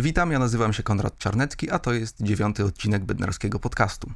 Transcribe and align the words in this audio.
Witam, 0.00 0.32
ja 0.32 0.38
nazywam 0.38 0.72
się 0.72 0.82
Konrad 0.82 1.18
Czarnecki, 1.18 1.70
a 1.70 1.78
to 1.78 1.92
jest 1.92 2.22
dziewiąty 2.22 2.64
odcinek 2.64 3.04
Bednarskiego 3.04 3.58
Podcastu. 3.58 4.10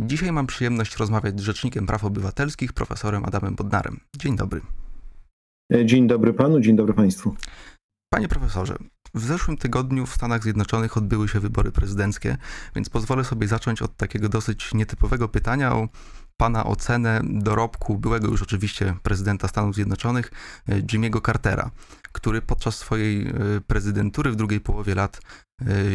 Dzisiaj 0.00 0.32
mam 0.32 0.46
przyjemność 0.46 0.96
rozmawiać 0.96 1.40
z 1.40 1.42
Rzecznikiem 1.42 1.86
Praw 1.86 2.04
Obywatelskich, 2.04 2.72
profesorem 2.72 3.24
Adamem 3.24 3.54
Bodnarem. 3.54 4.00
Dzień 4.16 4.36
dobry. 4.36 4.60
Dzień 5.84 6.06
dobry 6.06 6.32
panu, 6.32 6.60
dzień 6.60 6.76
dobry 6.76 6.94
państwu. 6.94 7.34
Panie 8.12 8.28
profesorze, 8.28 8.76
w 9.14 9.24
zeszłym 9.24 9.56
tygodniu 9.56 10.06
w 10.06 10.14
Stanach 10.14 10.42
Zjednoczonych 10.42 10.96
odbyły 10.96 11.28
się 11.28 11.40
wybory 11.40 11.72
prezydenckie, 11.72 12.36
więc 12.74 12.90
pozwolę 12.90 13.24
sobie 13.24 13.48
zacząć 13.48 13.82
od 13.82 13.96
takiego 13.96 14.28
dosyć 14.28 14.74
nietypowego 14.74 15.28
pytania 15.28 15.72
o 15.72 15.88
Pana 16.40 16.64
ocenę 16.64 17.20
dorobku 17.24 17.98
byłego 17.98 18.28
już 18.28 18.42
oczywiście 18.42 18.94
prezydenta 19.02 19.48
Stanów 19.48 19.74
Zjednoczonych, 19.74 20.30
e, 20.68 20.82
Jimmy'ego 20.82 21.26
Cartera, 21.26 21.70
który 22.12 22.42
podczas 22.42 22.78
swojej 22.78 23.28
e, 23.28 23.32
prezydentury 23.66 24.30
w 24.30 24.36
drugiej 24.36 24.60
połowie 24.60 24.94
lat 24.94 25.20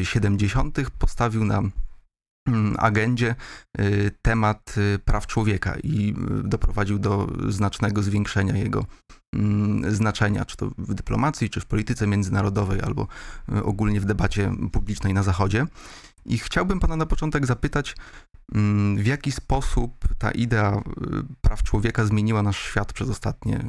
70. 0.03 0.79
E, 0.79 0.83
postawił 0.99 1.45
na 1.45 1.61
mm, 2.47 2.75
agendzie 2.79 3.35
temat 4.21 4.75
praw 5.05 5.27
człowieka 5.27 5.75
i 5.83 6.15
doprowadził 6.43 6.99
do 6.99 7.27
znacznego 7.47 8.03
zwiększenia 8.03 8.57
jego 8.57 8.85
znaczenia, 9.89 10.45
czy 10.45 10.57
to 10.57 10.71
w 10.77 10.93
dyplomacji, 10.93 11.49
czy 11.49 11.59
w 11.59 11.65
polityce 11.65 12.07
międzynarodowej, 12.07 12.81
albo 12.81 13.07
e, 13.51 13.63
ogólnie 13.63 14.01
w 14.01 14.05
debacie 14.05 14.51
publicznej 14.71 15.13
na 15.13 15.23
Zachodzie. 15.23 15.65
I 16.25 16.37
chciałbym 16.37 16.79
pana 16.79 16.95
na 16.95 17.05
początek 17.05 17.45
zapytać, 17.45 17.95
mm, 18.55 18.97
w 18.97 19.07
jaki 19.07 19.31
sposób 19.31 19.91
ta 20.17 20.31
idea 20.31 20.71
e, 20.71 20.81
praw 21.41 21.63
człowieka 21.63 22.05
zmieniła 22.05 22.43
nasz 22.43 22.59
świat 22.59 22.93
przez 22.93 23.09
ostatnie 23.09 23.65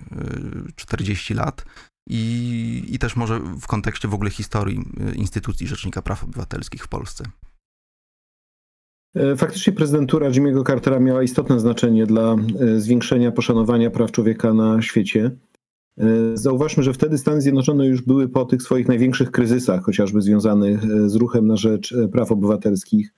40 0.76 1.32
e, 1.32 1.36
lat 1.36 1.64
i, 2.10 2.84
i 2.88 2.98
też 2.98 3.16
może 3.16 3.40
w 3.40 3.66
kontekście 3.66 4.08
w 4.08 4.14
ogóle 4.14 4.30
historii 4.30 4.84
instytucji 5.14 5.66
Rzecznika 5.66 6.02
Praw 6.02 6.24
Obywatelskich 6.24 6.84
w 6.84 6.88
Polsce. 6.88 7.24
Faktycznie 9.36 9.72
prezydentura 9.72 10.30
Jimmy'ego 10.30 10.66
Cartera 10.66 11.00
miała 11.00 11.22
istotne 11.22 11.60
znaczenie 11.60 12.06
dla 12.06 12.36
zwiększenia 12.76 13.32
poszanowania 13.32 13.90
praw 13.90 14.12
człowieka 14.12 14.54
na 14.54 14.82
świecie. 14.82 15.30
E, 15.98 16.36
zauważmy, 16.36 16.82
że 16.82 16.92
wtedy 16.92 17.18
Stany 17.18 17.40
Zjednoczone 17.40 17.86
już 17.86 18.02
były 18.02 18.28
po 18.28 18.44
tych 18.44 18.62
swoich 18.62 18.88
największych 18.88 19.30
kryzysach, 19.30 19.82
chociażby 19.82 20.22
związanych 20.22 20.84
e, 20.84 21.08
z 21.08 21.14
ruchem 21.14 21.46
na 21.46 21.56
rzecz 21.56 21.92
e, 21.92 22.08
praw 22.08 22.32
obywatelskich, 22.32 23.14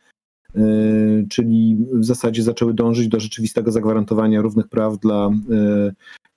czyli 1.30 1.86
w 1.92 2.04
zasadzie 2.04 2.42
zaczęły 2.42 2.74
dążyć 2.74 3.08
do 3.08 3.20
rzeczywistego 3.20 3.72
zagwarantowania 3.72 4.40
równych 4.40 4.68
praw 4.68 4.98
dla 4.98 5.30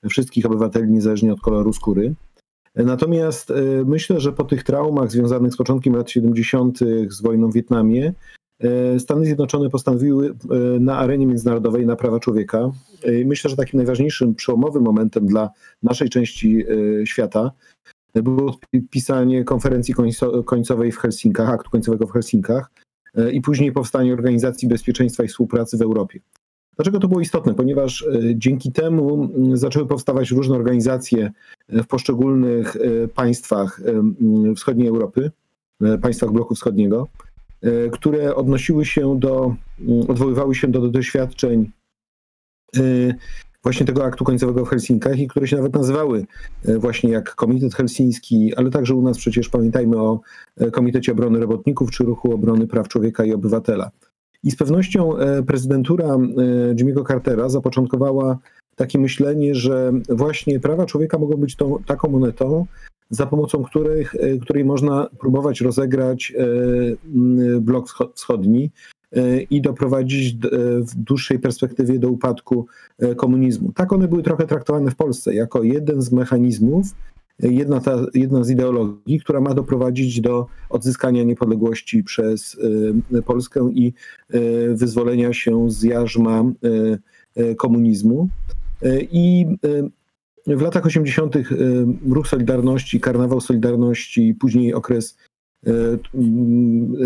wszystkich 0.09 0.45
obywateli, 0.45 0.91
niezależnie 0.91 1.33
od 1.33 1.41
koloru 1.41 1.73
skóry. 1.73 2.15
Natomiast 2.75 3.53
myślę, 3.85 4.19
że 4.19 4.33
po 4.33 4.43
tych 4.43 4.63
traumach 4.63 5.11
związanych 5.11 5.53
z 5.53 5.57
początkiem 5.57 5.95
lat 5.95 6.11
70., 6.11 6.79
z 7.09 7.21
wojną 7.21 7.49
w 7.49 7.53
Wietnamie, 7.53 8.13
Stany 8.97 9.25
Zjednoczone 9.25 9.69
postanowiły 9.69 10.29
e, 10.29 10.55
na 10.79 10.97
arenie 10.97 11.27
międzynarodowej 11.27 11.85
na 11.85 11.95
prawa 11.95 12.19
człowieka. 12.19 12.71
E, 13.03 13.25
myślę, 13.25 13.49
że 13.49 13.55
takim 13.55 13.77
najważniejszym, 13.77 14.35
przełomowym 14.35 14.83
momentem 14.83 15.25
dla 15.25 15.49
naszej 15.83 16.09
części 16.09 16.65
świata 17.05 17.51
było 18.13 18.55
pisanie 18.89 19.43
konferencji 19.43 19.95
końcowej 20.45 20.91
w 20.91 20.97
Helsinkach, 20.97 21.49
aktu 21.49 21.69
końcowego 21.69 22.07
w 22.07 22.11
Helsinkach 22.11 22.71
i 23.31 23.41
później 23.41 23.71
powstanie 23.71 24.13
Organizacji 24.13 24.67
Bezpieczeństwa 24.67 25.23
i 25.23 25.27
Współpracy 25.27 25.77
w 25.77 25.81
Europie. 25.81 26.19
Dlaczego 26.75 26.99
to 26.99 27.07
było 27.07 27.21
istotne? 27.21 27.53
Ponieważ 27.53 28.05
dzięki 28.35 28.71
temu 28.71 29.29
zaczęły 29.53 29.87
powstawać 29.87 30.31
różne 30.31 30.55
organizacje 30.55 31.31
w 31.69 31.87
poszczególnych 31.87 32.77
państwach 33.15 33.81
wschodniej 34.55 34.87
Europy, 34.87 35.31
państwach 36.01 36.31
bloku 36.31 36.55
wschodniego, 36.55 37.07
E, 37.23 37.28
które 37.91 38.35
odnosiły 38.35 38.85
się 38.85 39.19
do, 39.19 39.55
mm, 39.79 40.09
odwoływały 40.09 40.55
się 40.55 40.67
do, 40.67 40.81
do 40.81 40.89
doświadczeń 40.89 41.71
e, 42.77 42.81
właśnie 43.63 43.85
tego 43.85 44.05
aktu 44.05 44.23
końcowego 44.25 44.65
w 44.65 44.69
Helsinkach 44.69 45.19
i 45.19 45.27
które 45.27 45.47
się 45.47 45.55
nawet 45.55 45.73
nazywały 45.73 46.25
e, 46.65 46.79
właśnie 46.79 47.09
jak 47.09 47.35
Komitet 47.35 47.75
Helsiński, 47.75 48.55
ale 48.55 48.69
także 48.69 48.95
u 48.95 49.01
nas 49.01 49.17
przecież 49.17 49.49
pamiętajmy 49.49 49.97
o 49.97 50.19
Komitecie 50.71 51.11
Obrony 51.11 51.39
Robotników 51.39 51.91
czy 51.91 52.03
Ruchu 52.03 52.33
Obrony 52.33 52.67
Praw 52.67 52.87
Człowieka 52.87 53.25
i 53.25 53.33
Obywatela. 53.33 53.91
I 54.43 54.51
z 54.51 54.55
pewnością 54.55 55.13
prezydentura 55.47 56.07
Jimmy'ego 56.75 57.07
Cartera 57.07 57.49
zapoczątkowała 57.49 58.37
takie 58.79 58.99
myślenie, 58.99 59.55
że 59.55 59.91
właśnie 60.09 60.59
prawa 60.59 60.85
człowieka 60.85 61.17
mogą 61.17 61.37
być 61.37 61.55
tą, 61.55 61.83
taką 61.85 62.09
monetą, 62.09 62.65
za 63.09 63.25
pomocą 63.25 63.63
których, 63.63 64.15
e, 64.15 64.37
której 64.37 64.65
można 64.65 65.09
próbować 65.19 65.61
rozegrać 65.61 66.33
e, 66.37 66.45
blok 67.61 67.87
wschodni 68.15 68.71
e, 69.11 69.41
i 69.41 69.61
doprowadzić 69.61 70.35
w 70.81 70.95
dłuższej 70.95 71.39
perspektywie 71.39 71.99
do 71.99 72.09
upadku 72.09 72.67
komunizmu. 73.17 73.71
Tak 73.71 73.93
one 73.93 74.07
były 74.07 74.23
trochę 74.23 74.47
traktowane 74.47 74.91
w 74.91 74.95
Polsce 74.95 75.33
jako 75.33 75.63
jeden 75.63 76.01
z 76.01 76.11
mechanizmów, 76.11 76.85
jedna, 77.39 77.79
ta, 77.79 78.05
jedna 78.13 78.43
z 78.43 78.49
ideologii, 78.49 79.19
która 79.19 79.41
ma 79.41 79.53
doprowadzić 79.53 80.21
do 80.21 80.45
odzyskania 80.69 81.23
niepodległości 81.23 82.03
przez 82.03 82.57
Polskę 83.25 83.69
i 83.73 83.93
wyzwolenia 84.73 85.33
się 85.33 85.71
z 85.71 85.83
jarzma 85.83 86.43
komunizmu. 87.57 88.29
I 89.11 89.45
w 90.47 90.61
latach 90.61 90.85
80. 90.85 91.35
E, 91.35 91.41
ruch 92.09 92.27
Solidarności, 92.27 92.99
karnawał 92.99 93.41
Solidarności, 93.41 94.35
później 94.39 94.73
okres 94.73 95.17
e, 95.67 95.71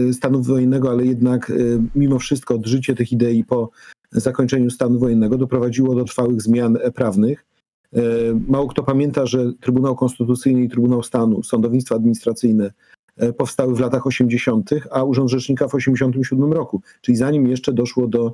e, 0.09 0.13
stanu 0.13 0.41
wojennego, 0.41 0.91
ale 0.91 1.05
jednak 1.05 1.51
mimo 1.95 2.19
wszystko 2.19 2.55
odżycie 2.55 2.95
tych 2.95 3.11
idei 3.11 3.43
po 3.43 3.69
zakończeniu 4.11 4.69
stanu 4.69 4.99
wojennego 4.99 5.37
doprowadziło 5.37 5.95
do 5.95 6.03
trwałych 6.03 6.41
zmian 6.41 6.77
prawnych. 6.95 7.45
Mało 8.47 8.67
kto 8.67 8.83
pamięta, 8.83 9.25
że 9.25 9.53
Trybunał 9.61 9.95
Konstytucyjny 9.95 10.63
i 10.63 10.69
Trybunał 10.69 11.03
Stanu, 11.03 11.43
sądownictwo 11.43 11.95
administracyjne 11.95 12.71
powstały 13.37 13.75
w 13.75 13.79
latach 13.79 14.07
80., 14.07 14.69
a 14.91 15.03
Urząd 15.03 15.29
Rzecznika 15.29 15.67
w 15.67 15.75
87 15.75 16.53
roku, 16.53 16.81
czyli 17.01 17.17
zanim 17.17 17.47
jeszcze 17.47 17.73
doszło 17.73 18.07
do 18.07 18.33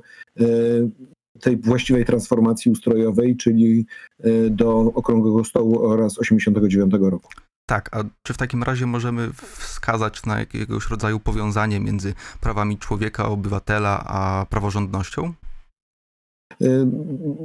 tej 1.40 1.56
właściwej 1.56 2.04
transformacji 2.04 2.70
ustrojowej, 2.70 3.36
czyli 3.36 3.86
e, 4.20 4.50
do 4.50 4.78
Okrągłego 4.78 5.44
Stołu 5.44 5.82
oraz 5.82 6.18
89 6.18 6.94
roku. 7.00 7.28
Tak, 7.66 7.96
a 7.96 8.04
czy 8.22 8.34
w 8.34 8.36
takim 8.36 8.62
razie 8.62 8.86
możemy 8.86 9.30
wskazać 9.58 10.26
na 10.26 10.38
jakiegoś 10.38 10.90
rodzaju 10.90 11.20
powiązanie 11.20 11.80
między 11.80 12.14
prawami 12.40 12.78
człowieka, 12.78 13.28
obywatela, 13.28 14.04
a 14.06 14.46
praworządnością? 14.50 15.32
E, 16.62 16.90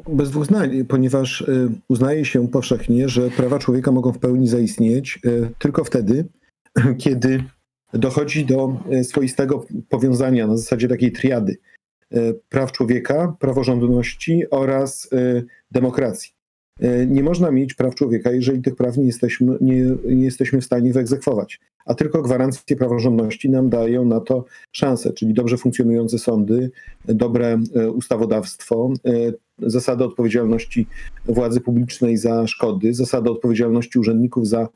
bez 0.09 0.31
dwóch 0.31 0.45
zdań, 0.45 0.85
ponieważ 0.85 1.41
e, 1.41 1.69
uznaje 1.87 2.25
się 2.25 2.47
powszechnie, 2.47 3.09
że 3.09 3.29
prawa 3.29 3.59
człowieka 3.59 3.91
mogą 3.91 4.11
w 4.11 4.19
pełni 4.19 4.47
zaistnieć 4.47 5.19
tylko 5.59 5.83
wtedy, 5.83 6.25
kiedy 7.03 7.43
dochodzi 7.93 8.45
do 8.45 8.77
swoistego 9.03 9.65
powiązania 9.89 10.47
na 10.47 10.57
zasadzie 10.57 10.87
takiej 10.87 11.11
triady 11.11 11.57
praw 12.49 12.71
człowieka, 12.71 13.35
praworządności 13.39 14.43
oraz 14.51 15.09
e, 15.13 15.43
demokracji. 15.71 16.31
E, 16.79 17.05
nie 17.05 17.23
można 17.23 17.51
mieć 17.51 17.73
praw 17.73 17.95
człowieka, 17.95 18.31
jeżeli 18.31 18.61
tych 18.61 18.75
praw 18.75 18.97
nie 18.97 19.05
jesteśmy, 19.05 19.57
nie, 19.61 19.75
nie 20.05 20.25
jesteśmy 20.25 20.61
w 20.61 20.65
stanie 20.65 20.93
wyegzekwować, 20.93 21.59
a 21.85 21.93
tylko 21.93 22.21
gwarancje 22.21 22.75
praworządności 22.75 23.49
nam 23.49 23.69
dają 23.69 24.05
na 24.05 24.19
to 24.19 24.45
szansę, 24.71 25.13
czyli 25.13 25.33
dobrze 25.33 25.57
funkcjonujące 25.57 26.19
sądy, 26.19 26.71
dobre 27.05 27.59
ustawodawstwo, 27.95 28.93
zasady 29.57 30.03
odpowiedzialności 30.03 30.87
władzy 31.25 31.61
publicznej 31.61 32.17
za 32.17 32.47
szkody, 32.47 32.93
zasady 32.93 33.29
odpowiedzialności 33.29 33.99
urzędników 33.99 34.47
za 34.47 34.67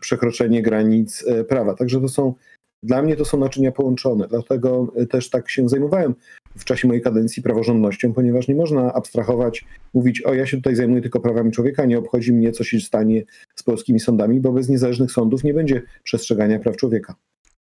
przekroczenie 0.00 0.62
granic 0.62 1.24
prawa. 1.48 1.74
Także 1.74 2.00
to 2.00 2.08
są 2.08 2.34
dla 2.82 3.02
mnie 3.02 3.16
to 3.16 3.24
są 3.24 3.38
naczynia 3.38 3.72
połączone, 3.72 4.28
dlatego 4.28 4.92
też 5.10 5.30
tak 5.30 5.50
się 5.50 5.68
zajmowałem 5.68 6.14
w 6.56 6.64
czasie 6.64 6.88
mojej 6.88 7.02
kadencji 7.02 7.42
praworządnością, 7.42 8.12
ponieważ 8.12 8.48
nie 8.48 8.54
można 8.54 8.92
abstrahować, 8.92 9.64
mówić, 9.94 10.22
o 10.22 10.34
ja 10.34 10.46
się 10.46 10.56
tutaj 10.56 10.76
zajmuję 10.76 11.02
tylko 11.02 11.20
prawami 11.20 11.52
człowieka, 11.52 11.84
nie 11.84 11.98
obchodzi 11.98 12.32
mnie, 12.32 12.52
co 12.52 12.64
się 12.64 12.80
stanie 12.80 13.22
z 13.54 13.62
polskimi 13.62 14.00
sądami, 14.00 14.40
bo 14.40 14.52
bez 14.52 14.68
niezależnych 14.68 15.12
sądów 15.12 15.44
nie 15.44 15.54
będzie 15.54 15.82
przestrzegania 16.02 16.58
praw 16.58 16.76
człowieka. 16.76 17.14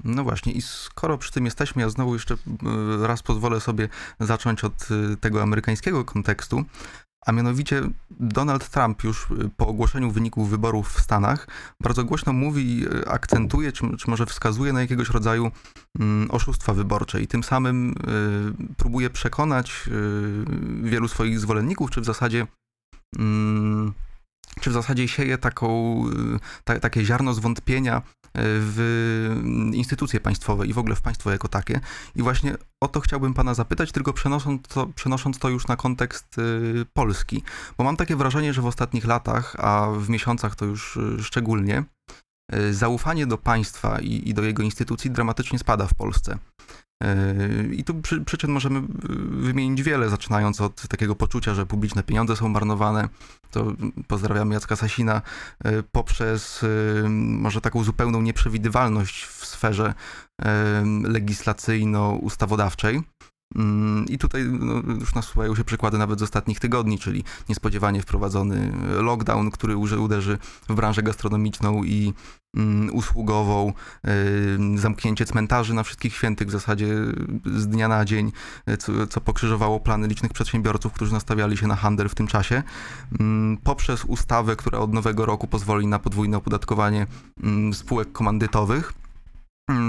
No 0.05 0.25
właśnie, 0.25 0.53
i 0.53 0.63
skoro 0.63 1.19
przy 1.19 1.33
tym 1.33 1.45
jesteśmy, 1.45 1.83
ja 1.83 1.89
znowu 1.89 2.13
jeszcze 2.13 2.35
e, 2.35 3.07
raz 3.07 3.23
pozwolę 3.23 3.61
sobie 3.61 3.89
zacząć 4.21 4.65
od 4.65 4.73
e, 4.73 5.17
tego 5.21 5.43
amerykańskiego 5.43 6.05
kontekstu. 6.05 6.65
A 7.27 7.33
mianowicie 7.33 7.83
Donald 8.11 8.69
Trump 8.69 9.05
już 9.05 9.31
y, 9.31 9.51
po 9.57 9.67
ogłoszeniu 9.67 10.11
wyników 10.11 10.51
wyborów 10.51 10.89
w 10.93 11.01
Stanach 11.01 11.49
bardzo 11.81 12.05
głośno 12.05 12.33
mówi, 12.33 12.87
y, 12.87 13.09
akcentuje, 13.09 13.73
czy, 13.73 13.97
czy 13.97 14.11
może 14.11 14.27
wskazuje 14.27 14.73
na 14.73 14.81
jakiegoś 14.81 15.11
rodzaju 15.11 15.51
mm, 15.99 16.31
oszustwa 16.31 16.75
wyborcze 16.75 17.23
i 17.23 17.27
tym 17.27 17.43
samym 17.43 17.91
y, 17.91 18.75
próbuje 18.77 19.11
przekonać 19.11 19.85
wielu 20.83 21.09
swoich 21.09 21.41
zwolenników, 21.41 21.91
czy 21.91 22.01
w 22.01 22.05
zasadzie 22.05 22.47
mm, 23.19 23.93
czy 24.61 24.71
w 24.71 24.73
zasadzie 24.73 25.09
sieje 25.09 25.39
taką, 25.39 26.05
ta, 26.65 26.81
takie 26.81 27.05
ziarno 27.05 27.35
zwątpienia 27.35 28.03
w 28.35 29.41
instytucje 29.73 30.21
państwowe 30.21 30.67
i 30.67 30.73
w 30.73 30.79
ogóle 30.79 30.97
w 30.97 31.03
państwo 31.03 31.31
jako 31.31 31.49
takie. 31.49 31.81
I 32.17 32.23
właśnie 32.23 32.55
o 32.81 32.89
to 32.89 33.01
chciałbym 33.01 33.35
pana 33.35 33.55
zapytać, 33.55 33.93
tylko 33.93 34.13
przenosząc 34.13 34.63
to, 34.69 34.87
przenosząc 34.87 35.39
to 35.39 35.49
już 35.49 35.67
na 35.67 35.77
kontekst 35.77 36.39
y, 36.39 36.87
Polski. 36.93 37.43
Bo 37.79 37.85
mam 37.85 37.97
takie 37.97 38.17
wrażenie, 38.17 38.53
że 38.53 38.63
w 38.63 38.67
ostatnich 38.67 39.05
latach, 39.05 39.57
a 39.59 39.89
w 39.99 40.09
miesiącach 40.09 40.57
to 40.57 40.65
już 40.65 40.97
y, 40.97 41.23
szczególnie, 41.23 41.85
y, 42.55 42.75
zaufanie 42.75 43.27
do 43.27 43.39
państwa 43.39 44.01
i, 44.01 44.29
i 44.29 44.35
do 44.35 44.43
jego 44.43 44.63
instytucji 44.63 45.11
dramatycznie 45.11 45.59
spada 45.59 45.87
w 45.87 45.95
Polsce. 45.95 46.39
I 47.73 47.85
tu 47.85 47.95
przy, 47.95 48.21
przyczyn 48.21 48.51
możemy 48.51 48.83
wymienić 49.31 49.83
wiele, 49.83 50.09
zaczynając 50.09 50.61
od 50.61 50.89
takiego 50.89 51.15
poczucia, 51.15 51.55
że 51.55 51.67
publiczne 51.67 52.03
pieniądze 52.03 52.37
są 52.37 52.49
marnowane, 52.49 53.09
to 53.51 53.73
pozdrawiam 54.09 54.53
Jacka 54.53 54.77
Sasina, 54.77 55.23
poprzez 55.93 56.65
może 57.09 57.61
taką 57.61 57.85
zupełną 57.85 58.23
nieprzewidywalność 58.23 59.25
w 59.25 59.47
sferze 59.47 59.95
legislacyjno-ustawodawczej. 61.03 63.03
Mm, 63.57 64.05
I 64.09 64.19
tutaj 64.19 64.45
no, 64.45 64.95
już 65.01 65.15
nasuwają 65.15 65.55
się 65.55 65.65
przykłady 65.65 65.99
nawet 65.99 66.19
z 66.19 66.23
ostatnich 66.23 66.61
tygodni, 66.61 66.99
czyli 66.99 67.25
niespodziewanie 67.49 68.03
wprowadzony 68.03 68.73
lockdown, 69.03 69.51
który 69.51 69.77
uderzy 69.77 70.39
w 70.69 70.75
branżę 70.75 71.03
gastronomiczną 71.03 71.85
i 71.85 72.15
usługową, 72.93 73.73
zamknięcie 74.77 75.25
cmentarzy 75.25 75.75
na 75.75 75.83
wszystkich 75.83 76.15
świętych 76.15 76.49
w 76.49 76.51
zasadzie 76.51 76.87
z 77.57 77.69
dnia 77.69 77.89
na 77.89 78.05
dzień, 78.05 78.33
co, 78.79 79.07
co 79.07 79.21
pokrzyżowało 79.21 79.81
plany 79.81 80.09
licznych 80.09 80.33
przedsiębiorców, 80.33 80.93
którzy 80.93 81.13
nastawiali 81.13 81.57
się 81.57 81.67
na 81.67 81.77
handel 81.77 82.09
w 82.09 82.15
tym 82.15 82.27
czasie, 82.27 82.63
mm, 83.21 83.57
poprzez 83.57 84.05
ustawę, 84.05 84.57
która 84.57 84.79
od 84.79 84.93
nowego 84.93 85.27
roku 85.27 85.47
pozwoli 85.47 85.87
na 85.87 85.99
podwójne 85.99 86.37
opodatkowanie 86.37 87.07
spółek 87.73 88.13
komandytowych. 88.13 88.93
Mm, 88.93 89.08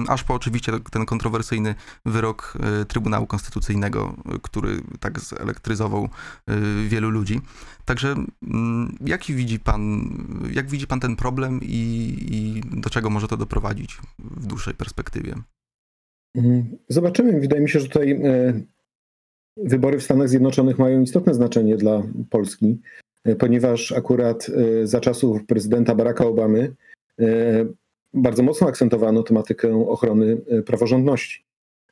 aż 0.08 0.24
po 0.24 0.34
oczywiście 0.34 0.72
ten 0.92 1.06
kontrowersyjny 1.06 1.76
wyrok 2.06 2.58
y, 2.82 2.86
Trybunału 2.86 3.28
Konstytucyjnego, 3.28 4.16
który 4.42 4.82
tak 5.00 5.20
zelektryzował 5.20 6.04
y, 6.06 6.88
wielu 6.88 7.10
ludzi. 7.10 7.42
Także 7.86 8.16
mm, 8.44 8.98
jaki 9.06 9.34
widzi 9.34 9.60
pan, 9.60 10.10
jak 10.54 10.70
widzi 10.70 10.88
pan 10.88 11.00
ten 11.00 11.16
problem 11.16 11.60
i, 11.62 12.16
i 12.32 12.62
do 12.82 12.90
czego 12.90 13.10
może 13.10 13.28
to 13.28 13.38
doprowadzić 13.38 13.98
w 14.20 14.46
dłuższej 14.46 14.74
perspektywie? 14.74 15.36
Mhm. 16.36 16.78
Zobaczymy. 16.88 17.40
Wydaje 17.40 17.62
mi 17.62 17.70
się, 17.70 17.80
że 17.80 17.88
tutaj 17.88 18.12
e, 18.12 18.54
wybory 19.58 20.00
w 20.00 20.04
Stanach 20.04 20.30
Zjednoczonych 20.30 20.80
mają 20.80 21.02
istotne 21.02 21.34
znaczenie 21.34 21.78
dla 21.78 22.04
Polski, 22.30 22.82
e, 23.24 23.36
ponieważ 23.36 23.92
akurat 23.92 24.48
e, 24.50 24.88
za 24.88 25.00
czasów 25.00 25.46
prezydenta 25.46 25.96
Baracka 25.96 26.26
Obamy 26.26 26.76
bardzo 28.14 28.44
mocno 28.44 28.68
akcentowano 28.68 29.24
tematykę 29.24 29.88
ochrony 29.88 30.42
e, 30.50 30.62
praworządności. 30.62 31.46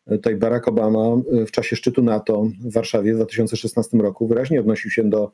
E, 0.08 0.16
tutaj 0.16 0.36
Barack 0.36 0.68
Obama 0.68 1.22
e, 1.42 1.46
w 1.46 1.52
czasie 1.52 1.76
szczytu 1.76 2.02
NATO 2.04 2.48
w 2.60 2.74
Warszawie 2.74 3.14
w 3.14 3.16
2016 3.16 3.98
roku 3.98 4.28
wyraźnie 4.28 4.60
odnosił 4.60 4.92
się 4.92 5.10
do 5.10 5.32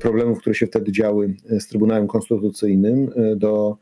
problemów, 0.00 0.38
które 0.38 0.54
się 0.54 0.66
wtedy 0.66 0.92
działy 0.92 1.34
z 1.58 1.66
Trybunałem 1.66 2.06
Konstytucyjnym, 2.06 3.10
do 3.36 3.76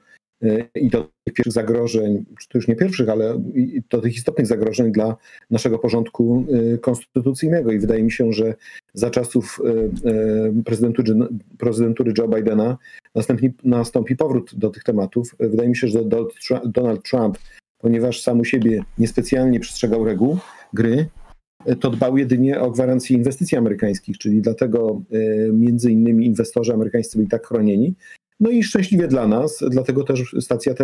i 0.75 0.91
do 0.91 1.09
tych 1.25 1.35
pierwszych 1.35 1.53
zagrożeń, 1.53 2.25
czy 2.41 2.49
to 2.49 2.59
już 2.59 2.69
nie 2.69 2.77
pierwszych, 2.77 3.09
ale 3.09 3.43
do 3.91 4.00
tych 4.00 4.17
istotnych 4.17 4.47
zagrożeń 4.47 4.93
dla 4.93 5.17
naszego 5.50 5.79
porządku 5.79 6.47
konstytucyjnego. 6.81 7.73
I 7.73 7.79
wydaje 7.79 8.03
mi 8.03 8.12
się, 8.12 8.33
że 8.33 8.55
za 8.94 9.11
czasów 9.11 9.61
prezydentury, 10.65 11.15
prezydentury 11.59 12.12
Joe 12.19 12.29
Bidena 12.29 12.79
następnie 13.15 13.53
nastąpi 13.65 14.17
powrót 14.17 14.55
do 14.55 14.71
tych 14.71 14.83
tematów. 14.83 15.35
Wydaje 15.41 15.69
mi 15.69 15.77
się, 15.77 15.88
że 15.88 16.00
Donald 16.65 17.03
Trump, 17.11 17.38
ponieważ 17.79 18.23
sam 18.23 18.41
u 18.41 18.44
siebie 18.44 18.83
niespecjalnie 18.99 19.61
przestrzegał 19.61 20.05
reguł 20.05 20.38
gry, 20.73 21.06
to 21.81 21.91
dbał 21.91 22.19
jedynie 22.19 22.61
o 22.61 22.71
gwarancję 22.71 23.17
inwestycji 23.17 23.59
amerykańskich, 23.59 24.19
czyli 24.19 24.41
dlatego 24.41 25.03
między 25.53 25.91
innymi 25.93 26.27
inwestorzy 26.27 26.75
amerykańscy 26.75 27.19
byli 27.19 27.29
tak 27.29 27.47
chronieni, 27.47 27.94
no 28.41 28.50
i 28.50 28.62
szczęśliwie 28.62 29.09
dla 29.09 29.29
nas, 29.29 29.65
dlatego 29.71 30.05
też 30.05 30.37
stacja 30.41 30.75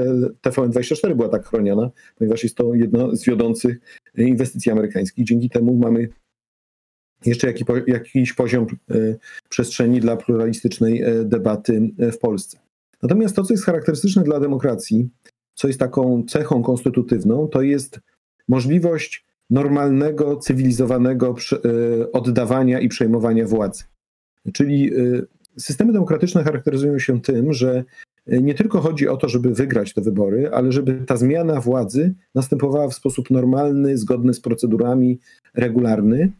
TVN24 0.42 1.14
była 1.14 1.28
tak 1.28 1.46
chroniona, 1.46 1.90
ponieważ 2.18 2.42
jest 2.42 2.56
to 2.56 2.74
jedna 2.74 3.16
z 3.16 3.24
wiodących 3.24 3.80
inwestycji 4.16 4.72
amerykańskich. 4.72 5.24
Dzięki 5.24 5.50
temu 5.50 5.76
mamy 5.76 6.08
jeszcze 7.26 7.46
jaki, 7.46 7.64
jakiś 7.86 8.32
poziom 8.32 8.66
e, 8.90 8.94
przestrzeni 9.48 10.00
dla 10.00 10.16
pluralistycznej 10.16 11.02
e, 11.02 11.24
debaty 11.24 11.90
e, 11.98 12.12
w 12.12 12.18
Polsce. 12.18 12.58
Natomiast 13.02 13.36
to, 13.36 13.42
co 13.42 13.54
jest 13.54 13.64
charakterystyczne 13.64 14.22
dla 14.22 14.40
demokracji, 14.40 15.08
co 15.54 15.68
jest 15.68 15.80
taką 15.80 16.24
cechą 16.28 16.62
konstytutywną, 16.62 17.48
to 17.48 17.62
jest 17.62 18.00
możliwość 18.48 19.26
normalnego, 19.50 20.36
cywilizowanego 20.36 21.34
oddawania 22.12 22.80
i 22.80 22.88
przejmowania 22.88 23.46
władzy. 23.46 23.84
Czyli 24.52 24.90
Systemy 25.58 25.92
demokratyczne 25.92 26.44
charakteryzują 26.44 26.98
się 26.98 27.20
tym, 27.20 27.52
że 27.52 27.84
nie 28.26 28.54
tylko 28.54 28.80
chodzi 28.80 29.08
o 29.08 29.16
to, 29.16 29.28
żeby 29.28 29.54
wygrać 29.54 29.94
te 29.94 30.00
wybory, 30.00 30.50
ale 30.52 30.72
żeby 30.72 30.94
ta 31.06 31.16
zmiana 31.16 31.60
władzy 31.60 32.14
następowała 32.34 32.88
w 32.88 32.94
sposób 32.94 33.30
normalny, 33.30 33.98
zgodny 33.98 34.34
z 34.34 34.40
procedurami, 34.40 35.18
regularny. 35.54 36.32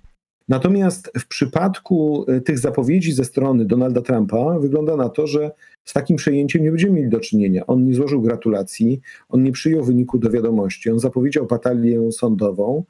Natomiast 0.49 1.13
w 1.19 1.29
przypadku 1.29 2.25
e, 2.29 2.41
tych 2.41 2.59
zapowiedzi 2.59 3.13
ze 3.13 3.25
strony 3.25 3.65
Donalda 3.65 4.03
Trumpa 4.03 4.59
wygląda 4.59 4.97
na 4.97 5.09
to, 5.09 5.27
że 5.27 5.51
z 5.85 5.93
takim 5.93 6.17
przejęciem 6.17 6.63
nie 6.63 6.71
będziemy 6.71 6.93
mieli 6.93 7.09
do 7.09 7.21
czynienia. 7.21 7.67
On 7.67 7.85
nie 7.85 7.95
złożył 7.95 8.23
gratulacji, 8.23 9.01
on 9.29 9.43
nie 9.43 9.53
przyjął 9.53 9.85
wyniku 9.85 10.19
do 10.19 10.31
wiadomości, 10.31 10.91
on 10.91 10.99
zapowiedział 10.99 11.47
batalię 11.47 12.13
sądową. 12.13 12.85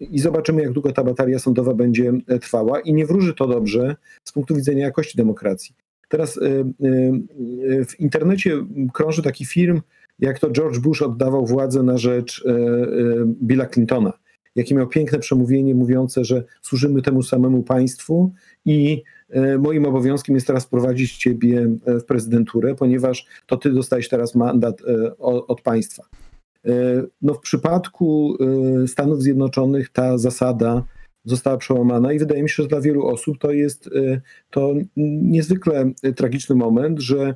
I 0.00 0.18
zobaczymy, 0.18 0.62
jak 0.62 0.72
długo 0.72 0.92
ta 0.92 1.04
batalia 1.04 1.38
sądowa 1.38 1.74
będzie 1.74 2.12
e, 2.26 2.38
trwała, 2.38 2.80
i 2.80 2.92
nie 2.92 3.06
wróży 3.06 3.34
to 3.34 3.46
dobrze 3.46 3.96
z 4.24 4.32
punktu 4.32 4.56
widzenia 4.56 4.84
jakości 4.84 5.16
demokracji. 5.16 5.74
Teraz 6.08 6.38
e, 6.38 6.46
e, 6.50 6.64
w 7.84 8.00
internecie 8.00 8.66
krąży 8.92 9.22
taki 9.22 9.44
film, 9.44 9.80
jak 10.18 10.38
to 10.38 10.50
George 10.50 10.78
Bush 10.78 11.02
oddawał 11.02 11.46
władzę 11.46 11.82
na 11.82 11.98
rzecz 11.98 12.44
Billa 13.26 13.66
Clintona. 13.66 14.12
Jakie 14.56 14.74
miał 14.74 14.88
piękne 14.88 15.18
przemówienie 15.18 15.74
mówiące, 15.74 16.24
że 16.24 16.44
służymy 16.62 17.02
temu 17.02 17.22
samemu 17.22 17.62
państwu 17.62 18.32
i 18.64 19.02
moim 19.58 19.86
obowiązkiem 19.86 20.34
jest 20.34 20.46
teraz 20.46 20.66
prowadzić 20.66 21.16
ciebie 21.16 21.68
w 21.86 22.04
prezydenturę, 22.04 22.74
ponieważ 22.74 23.26
to 23.46 23.56
ty 23.56 23.72
dostajesz 23.72 24.08
teraz 24.08 24.34
mandat 24.34 24.82
od 25.48 25.62
państwa. 25.62 26.02
E, 26.66 27.02
no 27.22 27.34
w 27.34 27.40
przypadku 27.40 28.36
e, 28.84 28.88
Stanów 28.88 29.22
Zjednoczonych 29.22 29.88
ta 29.88 30.18
zasada 30.18 30.84
została 31.24 31.56
przełamana 31.56 32.12
i 32.12 32.18
wydaje 32.18 32.42
mi 32.42 32.50
się, 32.50 32.62
że 32.62 32.68
dla 32.68 32.80
wielu 32.80 33.06
osób 33.06 33.38
to 33.38 33.52
jest 33.52 33.86
e, 33.86 34.20
to 34.50 34.72
niezwykle 34.96 35.90
tragiczny 36.16 36.56
moment, 36.56 37.00
że 37.00 37.34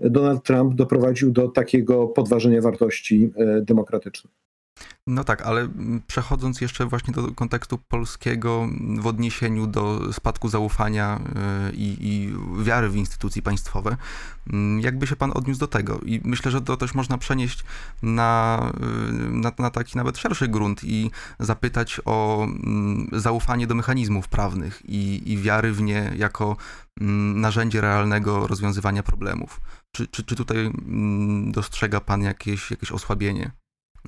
Donald 0.00 0.44
Trump 0.44 0.74
doprowadził 0.74 1.30
do 1.30 1.48
takiego 1.48 2.08
podważenia 2.08 2.62
wartości 2.62 3.30
demokratycznych. 3.62 4.32
No 5.06 5.24
tak, 5.24 5.42
ale 5.42 5.68
przechodząc 6.06 6.60
jeszcze 6.60 6.86
właśnie 6.86 7.14
do 7.14 7.34
kontekstu 7.34 7.78
polskiego 7.78 8.68
w 8.98 9.06
odniesieniu 9.06 9.66
do 9.66 10.12
spadku 10.12 10.48
zaufania 10.48 11.20
e, 11.36 11.72
i, 11.72 11.96
i, 12.00 12.32
wiary 12.64 12.88
w 12.88 12.96
instytucje 12.96 13.42
państwowe, 13.42 13.96
jakby 14.80 15.06
się 15.06 15.16
pan 15.16 15.32
odniósł 15.34 15.60
do 15.60 15.68
tego? 15.68 16.00
I 16.04 16.20
myślę, 16.24 16.50
że 16.50 16.60
to 16.60 16.76
też 16.76 16.94
można 16.94 17.18
przenieść 17.18 17.64
na, 18.02 18.72
e, 18.80 19.30
na, 19.30 19.52
na 19.58 19.70
taki 19.70 19.96
nawet 19.96 20.18
szerszy 20.18 20.48
grunt 20.48 20.84
i 20.84 21.10
zapytać 21.38 22.00
o 22.04 22.46
zaufanie 23.12 23.66
do 23.66 23.74
mechanizmów 23.74 24.28
prawnych 24.28 24.82
i, 24.84 25.32
i 25.32 25.38
wiary 25.38 25.72
w 25.72 25.82
nie 25.82 26.12
jako 26.16 26.56
narzędzie 27.34 27.80
realnego 27.80 28.46
rozwiązywania 28.46 29.02
problemów. 29.02 29.60
Czy, 29.96 30.06
czy, 30.06 30.24
czy 30.24 30.36
tutaj 30.36 30.72
dostrzega 31.46 32.00
pan 32.00 32.22
jakieś, 32.22 32.70
jakieś 32.70 32.92
osłabienie? 32.92 33.50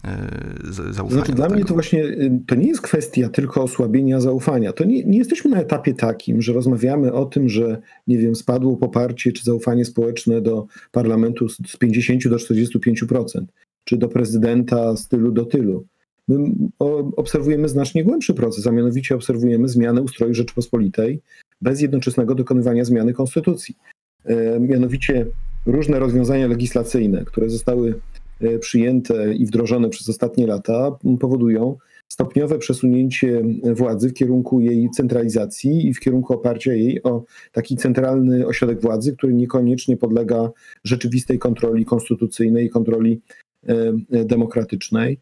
E, 0.04 0.92
zaufania. 0.92 1.10
Znaczy, 1.10 1.32
dla 1.32 1.48
mnie 1.48 1.64
to 1.64 1.74
właśnie 1.74 2.04
y, 2.04 2.40
to 2.46 2.54
nie 2.54 2.68
jest 2.68 2.80
kwestia 2.80 3.28
tylko 3.28 3.62
osłabienia 3.62 4.20
zaufania. 4.20 4.72
To 4.72 4.84
nie, 4.84 5.04
nie 5.04 5.18
jesteśmy 5.18 5.50
na 5.50 5.60
etapie 5.60 5.94
takim, 5.94 6.42
że 6.42 6.52
rozmawiamy 6.52 7.12
o 7.12 7.24
tym, 7.24 7.48
że 7.48 7.82
nie 8.06 8.18
wiem, 8.18 8.34
spadło 8.34 8.76
poparcie 8.76 9.32
czy 9.32 9.44
zaufanie 9.44 9.84
społeczne 9.84 10.40
do 10.40 10.66
parlamentu 10.92 11.48
z 11.48 11.76
50 11.76 12.28
do 12.28 12.36
45%, 12.36 13.24
czy 13.84 13.96
do 13.96 14.08
prezydenta 14.08 14.96
z 14.96 15.08
tylu 15.08 15.32
do 15.32 15.44
tylu. 15.44 15.86
My 16.28 16.38
obserwujemy 17.16 17.68
znacznie 17.68 18.04
głębszy 18.04 18.34
proces, 18.34 18.66
a 18.66 18.72
mianowicie 18.72 19.14
obserwujemy 19.14 19.68
zmianę 19.68 20.02
ustroju 20.02 20.34
Rzeczypospolitej 20.34 21.20
bez 21.60 21.80
jednoczesnego 21.80 22.34
dokonywania 22.34 22.84
zmiany 22.84 23.12
konstytucji. 23.12 23.76
E, 24.24 24.60
mianowicie 24.60 25.26
różne 25.66 25.98
rozwiązania 25.98 26.46
legislacyjne, 26.46 27.24
które 27.24 27.50
zostały 27.50 27.94
przyjęte 28.60 29.34
i 29.34 29.46
wdrożone 29.46 29.88
przez 29.88 30.08
ostatnie 30.08 30.46
lata 30.46 30.96
powodują 31.20 31.76
stopniowe 32.12 32.58
przesunięcie 32.58 33.42
władzy 33.74 34.08
w 34.08 34.14
kierunku 34.14 34.60
jej 34.60 34.90
centralizacji 34.90 35.88
i 35.88 35.94
w 35.94 36.00
kierunku 36.00 36.34
oparcia 36.34 36.72
jej 36.72 37.02
o 37.02 37.24
taki 37.52 37.76
centralny 37.76 38.46
ośrodek 38.46 38.80
władzy, 38.80 39.16
który 39.16 39.34
niekoniecznie 39.34 39.96
podlega 39.96 40.50
rzeczywistej 40.84 41.38
kontroli 41.38 41.84
konstytucyjnej, 41.84 42.70
kontroli 42.70 43.20
demokratycznej. 44.10 45.18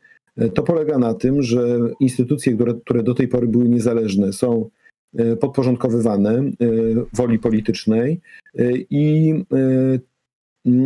To 0.54 0.62
polega 0.62 0.98
na 0.98 1.14
tym, 1.14 1.42
że 1.42 1.78
instytucje, 2.00 2.56
które 2.84 3.02
do 3.02 3.14
tej 3.14 3.28
pory 3.28 3.48
były 3.48 3.68
niezależne, 3.68 4.32
są 4.32 4.70
podporządkowywane 5.40 6.50
woli 7.14 7.38
politycznej 7.38 8.20
i 8.90 9.34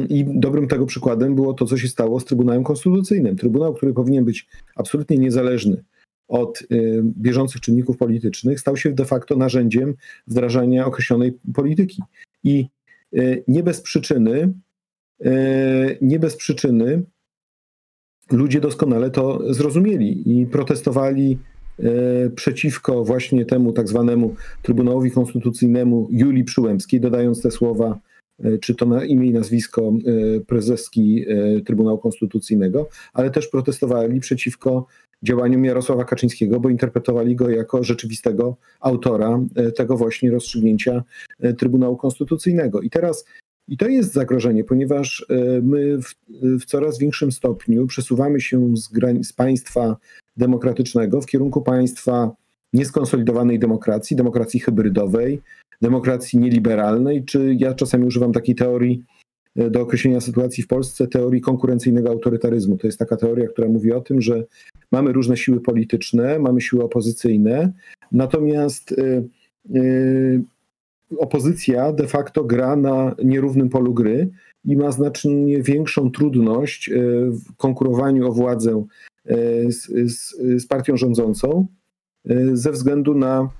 i 0.08 0.24
dobrym 0.28 0.68
tego 0.68 0.86
przykładem 0.86 1.34
było 1.34 1.54
to, 1.54 1.66
co 1.66 1.76
się 1.76 1.88
stało 1.88 2.20
z 2.20 2.24
Trybunałem 2.24 2.64
Konstytucyjnym. 2.64 3.36
Trybunał, 3.36 3.74
który 3.74 3.92
powinien 3.92 4.24
być 4.24 4.46
absolutnie 4.76 5.18
niezależny 5.18 5.84
od 6.28 6.62
y, 6.62 7.02
bieżących 7.04 7.60
czynników 7.60 7.96
politycznych, 7.96 8.60
stał 8.60 8.76
się 8.76 8.92
de 8.92 9.04
facto 9.04 9.36
narzędziem 9.36 9.94
wdrażania 10.26 10.86
określonej 10.86 11.32
polityki. 11.54 12.02
I 12.44 12.66
y, 13.16 13.44
nie 13.48 13.62
bez 13.62 13.80
przyczyny, 13.80 14.52
y, 15.26 15.98
nie 16.02 16.18
bez 16.18 16.36
przyczyny 16.36 17.02
ludzie 18.32 18.60
doskonale 18.60 19.10
to 19.10 19.54
zrozumieli 19.54 20.40
i 20.40 20.46
protestowali 20.46 21.38
przeciwko 22.34 23.04
właśnie 23.04 23.44
temu 23.44 23.72
tak 23.72 23.88
zwanemu 23.88 24.34
Trybunałowi 24.62 25.10
Konstytucyjnemu 25.10 26.08
Julii 26.10 26.44
Przyłębskiej, 26.44 27.00
dodając 27.00 27.42
te 27.42 27.50
słowa 27.50 27.98
czy 28.60 28.74
to 28.74 28.86
na 28.86 29.04
imię 29.04 29.26
i 29.26 29.32
nazwisko 29.32 29.82
e, 29.82 30.40
prezeski 30.40 31.24
e, 31.28 31.60
Trybunału 31.60 31.98
Konstytucyjnego, 31.98 32.88
ale 33.12 33.30
też 33.30 33.48
protestowali 33.48 34.20
przeciwko 34.20 34.86
działaniom 35.22 35.64
Jarosława 35.64 36.04
Kaczyńskiego, 36.04 36.60
bo 36.60 36.68
interpretowali 36.68 37.36
go 37.36 37.50
jako 37.50 37.84
rzeczywistego 37.84 38.56
autora 38.80 39.40
tego 39.76 39.96
właśnie 39.96 40.30
rozstrzygnięcia 40.30 41.02
Trybunału 41.58 41.96
Konstytucyjnego. 41.96 42.80
I 42.80 42.90
teraz 42.90 43.24
i 43.68 43.76
to 43.76 43.88
jest 43.88 44.12
zagrożenie, 44.12 44.64
ponieważ 44.64 45.26
my 45.62 45.98
w, 46.02 46.14
w 46.60 46.64
coraz 46.64 46.98
większym 46.98 47.32
stopniu 47.32 47.86
przesuwamy 47.86 48.40
się 48.40 48.76
z, 48.76 48.90
z 49.22 49.32
państwa 49.32 49.96
demokratycznego 50.36 51.20
w 51.20 51.26
kierunku 51.26 51.62
państwa 51.62 52.30
nieskonsolidowanej 52.72 53.58
demokracji, 53.58 54.16
demokracji 54.16 54.60
hybrydowej, 54.60 55.42
demokracji 55.82 56.38
nieliberalnej, 56.38 57.24
czy 57.24 57.56
ja 57.58 57.74
czasami 57.74 58.06
używam 58.06 58.32
takiej 58.32 58.54
teorii 58.54 59.04
e, 59.56 59.70
do 59.70 59.80
określenia 59.80 60.20
sytuacji 60.20 60.62
w 60.62 60.66
Polsce, 60.66 61.06
teorii 61.06 61.40
konkurencyjnego 61.40 62.10
autorytaryzmu. 62.10 62.76
To 62.76 62.86
jest 62.86 62.98
taka 62.98 63.16
teoria, 63.16 63.48
która 63.48 63.68
mówi 63.68 63.92
o 63.92 64.00
tym, 64.00 64.20
że 64.20 64.44
mamy 64.92 65.12
różne 65.12 65.36
siły 65.36 65.60
polityczne, 65.60 66.38
mamy 66.38 66.60
siły 66.60 66.84
opozycyjne, 66.84 67.72
natomiast 68.12 68.92
y, 68.92 69.28
y, 69.74 70.42
opozycja 71.18 71.92
de 71.92 72.06
facto 72.06 72.44
gra 72.44 72.76
na 72.76 73.14
nierównym 73.24 73.68
polu 73.68 73.94
gry 73.94 74.30
i 74.64 74.76
ma 74.76 74.90
znacznie 74.90 75.62
większą 75.62 76.10
trudność 76.10 76.90
w 77.30 77.56
konkurowaniu 77.56 78.28
o 78.28 78.32
władzę 78.32 78.84
z, 79.68 79.86
z, 80.12 80.36
z 80.62 80.66
partią 80.66 80.96
rządzącą 80.96 81.66
ze 82.52 82.72
względu 82.72 83.14
na 83.14 83.50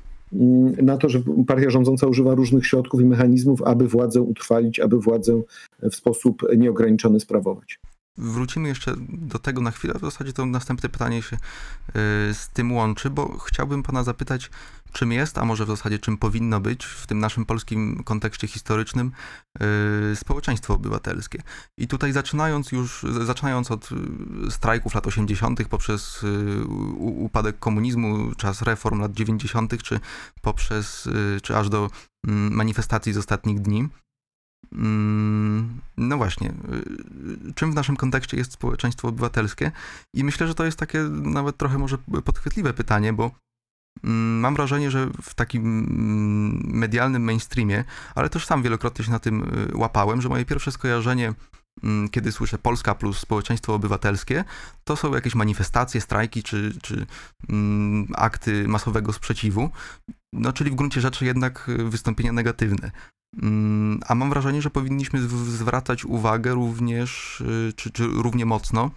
na 0.82 0.96
to, 0.96 1.08
że 1.08 1.20
partia 1.46 1.70
rządząca 1.70 2.06
używa 2.06 2.34
różnych 2.34 2.66
środków 2.66 3.00
i 3.00 3.04
mechanizmów, 3.04 3.62
aby 3.62 3.88
władzę 3.88 4.22
utrwalić, 4.22 4.80
aby 4.80 4.98
władzę 5.00 5.42
w 5.82 5.94
sposób 5.94 6.42
nieograniczony 6.56 7.20
sprawować. 7.20 7.78
Wrócimy 8.16 8.68
jeszcze 8.68 8.94
do 9.08 9.38
tego 9.38 9.60
na 9.60 9.70
chwilę. 9.70 9.94
W 9.94 10.00
zasadzie 10.00 10.32
to 10.32 10.46
następne 10.46 10.88
pytanie 10.88 11.22
się 11.22 11.36
y, 11.36 11.40
z 12.34 12.48
tym 12.52 12.72
łączy, 12.72 13.10
bo 13.10 13.38
chciałbym 13.38 13.82
pana 13.82 14.04
zapytać, 14.04 14.50
czym 14.92 15.12
jest, 15.12 15.38
a 15.38 15.44
może 15.44 15.64
w 15.64 15.68
zasadzie 15.68 15.98
czym 15.98 16.18
powinno 16.18 16.60
być 16.60 16.84
w 16.84 17.06
tym 17.06 17.18
naszym 17.18 17.46
polskim 17.46 18.02
kontekście 18.04 18.46
historycznym 18.46 19.12
y, 20.12 20.16
społeczeństwo 20.16 20.74
obywatelskie. 20.74 21.42
I 21.78 21.88
tutaj 21.88 22.12
zaczynając 22.12 22.72
już, 22.72 23.06
zaczynając 23.24 23.70
od 23.70 23.88
y, 23.92 24.50
strajków 24.50 24.94
lat 24.94 25.06
80., 25.06 25.68
poprzez 25.68 26.24
upadek 26.98 27.58
komunizmu, 27.58 28.34
czas 28.36 28.62
reform 28.62 29.00
lat 29.00 29.12
90., 29.12 29.82
czy 29.82 30.00
poprzez, 30.42 31.08
czy 31.42 31.56
aż 31.56 31.68
do 31.68 31.90
mm, 32.26 32.54
manifestacji 32.54 33.12
z 33.12 33.18
ostatnich 33.18 33.60
dni, 33.60 33.88
no 35.96 36.16
właśnie, 36.16 36.48
y, 37.48 37.54
czym 37.54 37.72
w 37.72 37.74
naszym 37.74 37.96
kontekście 37.96 38.36
jest 38.36 38.52
społeczeństwo 38.52 39.08
obywatelskie? 39.08 39.72
I 40.14 40.24
myślę, 40.24 40.46
że 40.46 40.54
to 40.54 40.64
jest 40.64 40.78
takie 40.78 40.98
nawet 41.08 41.56
trochę 41.56 41.78
może 41.78 41.98
podchwytliwe 42.24 42.72
pytanie, 42.72 43.12
bo 43.12 43.30
mm, 44.04 44.40
mam 44.40 44.54
wrażenie, 44.54 44.90
że 44.90 45.10
w 45.22 45.34
takim 45.34 45.62
mm, 45.62 46.78
medialnym 46.78 47.24
mainstreamie, 47.24 47.84
ale 48.14 48.30
też 48.30 48.46
sam 48.46 48.62
wielokrotnie 48.62 49.04
się 49.04 49.10
na 49.10 49.18
tym 49.18 49.42
y, 49.42 49.76
łapałem, 49.76 50.22
że 50.22 50.28
moje 50.28 50.44
pierwsze 50.44 50.72
skojarzenie, 50.72 51.34
kiedy 52.10 52.32
słyszę 52.32 52.58
Polska 52.58 52.94
plus 52.94 53.18
społeczeństwo 53.18 53.74
obywatelskie, 53.74 54.44
to 54.84 54.96
są 54.96 55.14
jakieś 55.14 55.34
manifestacje, 55.34 56.00
strajki 56.00 56.42
czy, 56.42 56.78
czy 56.82 57.06
akty 58.14 58.68
masowego 58.68 59.12
sprzeciwu. 59.12 59.70
No, 60.32 60.52
czyli 60.52 60.70
w 60.70 60.74
gruncie 60.74 61.00
rzeczy 61.00 61.24
jednak 61.24 61.68
y, 61.68 61.84
wystąpienia 61.84 62.32
negatywne. 62.32 62.90
Mm, 63.42 64.00
a 64.06 64.14
mam 64.14 64.30
wrażenie, 64.30 64.62
że 64.62 64.70
powinniśmy 64.70 65.20
zwracać 65.20 66.04
uwagę 66.04 66.54
również, 66.54 67.40
y, 67.40 67.72
czy, 67.76 67.90
czy 67.90 68.04
równie 68.06 68.46
mocno, 68.46 68.90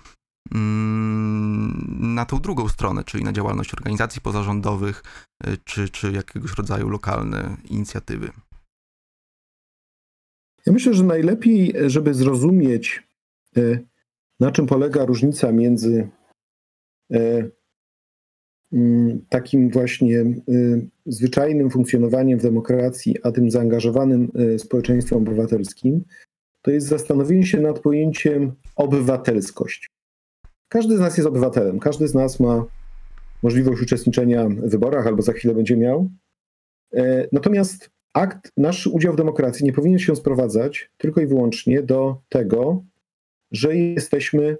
mm, 0.56 2.14
na 2.16 2.26
tą 2.26 2.40
drugą 2.40 2.68
stronę, 2.68 3.04
czyli 3.04 3.24
na 3.24 3.34
działalność 3.34 3.74
organizacji 3.74 4.22
pozarządowych, 4.22 5.04
y, 5.48 5.58
czy, 5.64 5.90
czy 5.90 6.12
jakiegoś 6.12 6.54
rodzaju 6.58 6.90
lokalne 6.90 7.58
inicjatywy. 7.70 8.32
Ja 10.66 10.74
myślę, 10.74 10.94
że 10.94 11.04
najlepiej, 11.04 11.74
żeby 11.88 12.14
zrozumieć, 12.14 13.04
y, 13.58 13.88
na 14.40 14.52
czym 14.52 14.68
polega 14.68 15.06
różnica 15.06 15.52
między 15.52 16.10
takim 19.30 19.70
właśnie 19.70 20.22
y, 20.50 20.88
zwyczajnym 21.06 21.70
funkcjonowaniem 21.70 22.40
w 22.40 22.44
demokracji, 22.44 23.16
a 23.24 23.32
tym 23.32 23.52
zaangażowanym 23.52 24.32
y, 24.40 24.60
społeczeństwem 24.60 25.18
obywatelskim, 25.18 26.04
to 26.62 26.72
jest 26.72 26.88
zastanowienie 26.88 27.46
się 27.46 27.62
nad 27.62 27.80
pojęciem 27.80 28.52
obywatelskość. 28.76 29.88
Każdy 30.70 30.98
z 30.98 31.00
nas 31.00 31.18
jest 31.18 31.28
obywatelem, 31.28 31.80
każdy 31.80 32.08
z 32.08 32.14
nas 32.14 32.40
ma 32.40 32.66
możliwość 33.44 33.82
uczestniczenia 33.82 34.50
w 34.50 34.70
wyborach 34.70 35.08
albo 35.08 35.22
za 35.22 35.34
chwilę 35.34 35.54
będzie 35.54 35.78
miał. 35.78 36.10
E, 36.94 37.28
natomiast 37.32 37.90
akt, 38.14 38.52
nasz 38.58 38.88
udział 38.88 39.14
w 39.14 39.18
demokracji 39.18 39.66
nie 39.66 39.74
powinien 39.74 40.00
się 40.00 40.16
sprowadzać 40.16 40.92
tylko 40.98 41.22
i 41.22 41.28
wyłącznie 41.28 41.84
do 41.84 42.22
tego, 42.30 42.84
że 43.52 43.76
jesteśmy, 43.76 44.58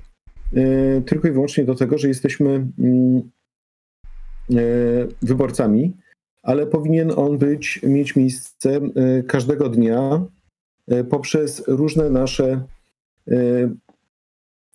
e, 0.56 1.02
tylko 1.02 1.28
i 1.28 1.32
wyłącznie 1.32 1.66
do 1.66 1.76
tego, 1.76 1.98
że 1.98 2.08
jesteśmy 2.08 2.68
mm, 2.80 3.30
wyborcami, 5.22 5.94
ale 6.44 6.68
powinien 6.68 7.12
on 7.16 7.38
być, 7.38 7.80
mieć 7.84 8.16
miejsce 8.16 8.76
e, 8.76 9.24
każdego 9.24 9.70
dnia 9.70 10.26
e, 10.88 11.04
poprzez 11.04 11.64
różne 11.68 12.10
nasze 12.10 12.64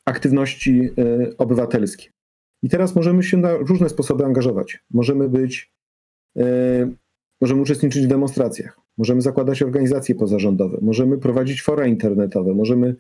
aktywności 0.05 0.91
obywatelskie. 1.39 2.11
I 2.63 2.69
teraz 2.69 2.95
możemy 2.95 3.23
się 3.23 3.37
na 3.37 3.57
różne 3.57 3.89
sposoby 3.89 4.25
angażować. 4.25 4.85
Możemy 4.91 5.29
być, 5.29 5.73
możemy 7.41 7.63
uczestniczyć 7.63 8.05
w 8.05 8.09
demonstracjach, 8.09 8.81
możemy 8.99 9.21
zakładać 9.21 9.63
organizacje 9.63 10.15
pozarządowe, 10.15 10.79
możemy 10.83 11.19
prowadzić 11.19 11.63
fora 11.63 11.87
internetowe, 11.87 12.55
możemy 12.55 12.97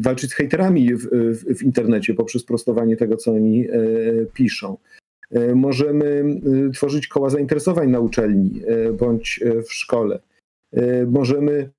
walczyć 0.00 0.30
z 0.30 0.34
hejterami 0.34 0.94
w, 0.94 1.08
w, 1.10 1.58
w 1.58 1.62
internecie 1.62 2.14
poprzez 2.14 2.44
prostowanie 2.44 2.96
tego, 2.96 3.16
co 3.16 3.32
oni 3.32 3.66
piszą. 4.34 4.76
E, 5.32 5.54
możemy 5.54 6.24
e, 6.68 6.70
tworzyć 6.70 7.06
koła 7.06 7.30
zainteresowań 7.30 7.90
na 7.90 8.00
uczelni 8.00 8.60
e, 8.66 8.92
bądź 8.92 9.40
w 9.68 9.72
szkole. 9.72 10.18
Możemy 11.06 11.70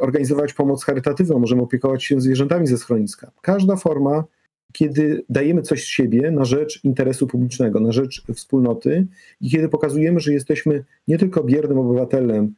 organizować 0.00 0.52
pomoc 0.52 0.84
charytatywną, 0.84 1.38
możemy 1.38 1.62
opiekować 1.62 2.04
się 2.04 2.20
zwierzętami 2.20 2.66
ze 2.66 2.78
schroniska. 2.78 3.30
Każda 3.40 3.76
forma, 3.76 4.24
kiedy 4.72 5.24
dajemy 5.28 5.62
coś 5.62 5.84
z 5.84 5.86
siebie 5.86 6.30
na 6.30 6.44
rzecz 6.44 6.84
interesu 6.84 7.26
publicznego, 7.26 7.80
na 7.80 7.92
rzecz 7.92 8.24
wspólnoty 8.34 9.06
i 9.40 9.50
kiedy 9.50 9.68
pokazujemy, 9.68 10.20
że 10.20 10.32
jesteśmy 10.32 10.84
nie 11.08 11.18
tylko 11.18 11.44
biernym 11.44 11.78
obywatelem, 11.78 12.54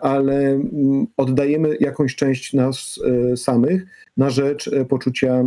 ale 0.00 0.48
mm, 0.48 1.06
oddajemy 1.16 1.76
jakąś 1.80 2.16
część 2.16 2.52
nas 2.52 3.00
samych 3.36 3.86
na 4.16 4.30
rzecz 4.30 4.70
poczucia 4.88 5.44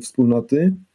wspólnoty, 0.00 0.58
E, 0.66 0.93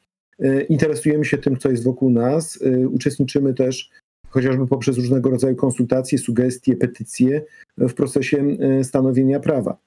interesujemy 0.69 1.25
się 1.25 1.38
tym, 1.38 1.58
co 1.58 1.72
jest 1.72 1.84
wokół 1.84 2.10
nas, 2.10 2.60
e, 2.62 2.88
uczestniczymy 2.88 3.53
też 3.53 3.89
chociażby 4.29 4.67
poprzez 4.67 4.98
różnego 4.98 5.29
rodzaju 5.29 5.55
konsultacje, 5.55 6.17
sugestie, 6.17 6.75
petycje 6.75 7.41
w 7.77 7.93
procesie 7.93 8.38
e, 8.38 8.84
stanowienia 8.84 9.39
prawa. 9.39 9.77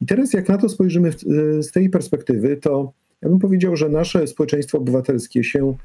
I 0.00 0.06
teraz, 0.06 0.32
jak 0.32 0.48
na 0.48 0.58
to 0.58 0.68
spojrzymy 0.68 1.12
z 1.60 1.72
tej 1.72 1.90
perspektywy, 1.90 2.56
to 2.56 2.92
ja 3.22 3.28
bym 3.28 3.38
powiedział, 3.38 3.76
że 3.76 3.88
nasze 3.88 4.26
społeczeństwo 4.26 4.78
obywatelskie 4.78 5.44
się 5.44 5.76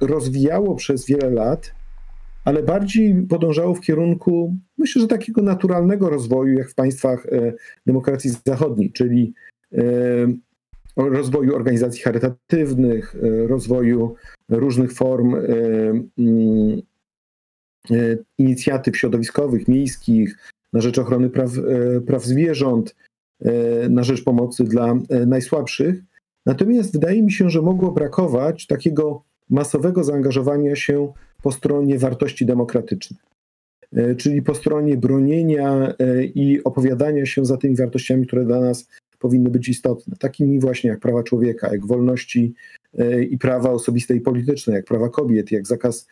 rozwijało 0.00 0.74
przez 0.74 1.06
wiele 1.06 1.30
lat, 1.30 1.74
ale 2.44 2.62
bardziej 2.62 3.26
podążało 3.28 3.74
w 3.74 3.80
kierunku, 3.80 4.56
myślę, 4.78 5.02
że 5.02 5.08
takiego 5.08 5.42
naturalnego 5.42 6.10
rozwoju, 6.10 6.58
jak 6.58 6.70
w 6.70 6.74
państwach 6.74 7.26
demokracji 7.86 8.30
zachodniej, 8.46 8.92
czyli 8.92 9.34
rozwoju 10.96 11.54
organizacji 11.54 12.02
charytatywnych, 12.02 13.16
rozwoju 13.48 14.14
różnych 14.48 14.92
form 14.92 15.34
mm, 15.34 16.82
inicjatyw 18.38 18.96
środowiskowych, 18.96 19.68
miejskich, 19.68 20.36
na 20.72 20.80
rzecz 20.80 20.98
ochrony 20.98 21.30
praw, 21.30 21.50
praw 22.06 22.24
zwierząt, 22.24 22.94
na 23.90 24.02
rzecz 24.02 24.24
pomocy 24.24 24.64
dla 24.64 24.94
najsłabszych. 25.26 26.02
Natomiast 26.46 26.92
wydaje 26.92 27.22
mi 27.22 27.32
się, 27.32 27.50
że 27.50 27.62
mogło 27.62 27.92
brakować 27.92 28.66
takiego 28.66 29.24
masowego 29.50 30.04
zaangażowania 30.04 30.76
się 30.76 31.12
po 31.42 31.52
stronie 31.52 31.98
wartości 31.98 32.46
demokratycznych, 32.46 33.20
e, 33.92 34.14
czyli 34.14 34.42
po 34.42 34.54
stronie 34.54 34.96
bronienia 34.96 35.94
e, 35.98 36.24
i 36.24 36.64
opowiadania 36.64 37.26
się 37.26 37.44
za 37.44 37.56
tymi 37.56 37.76
wartościami, 37.76 38.26
które 38.26 38.44
dla 38.44 38.60
nas 38.60 38.88
powinny 39.22 39.50
być 39.50 39.68
istotne, 39.68 40.16
takimi 40.16 40.60
właśnie 40.60 40.90
jak 40.90 41.00
prawa 41.00 41.22
człowieka, 41.22 41.72
jak 41.72 41.86
wolności 41.86 42.54
e, 42.98 43.22
i 43.22 43.38
prawa 43.38 43.70
osobiste 43.70 44.16
i 44.16 44.20
polityczne, 44.20 44.74
jak 44.74 44.84
prawa 44.84 45.08
kobiet, 45.08 45.52
jak 45.52 45.66
zakaz 45.66 46.06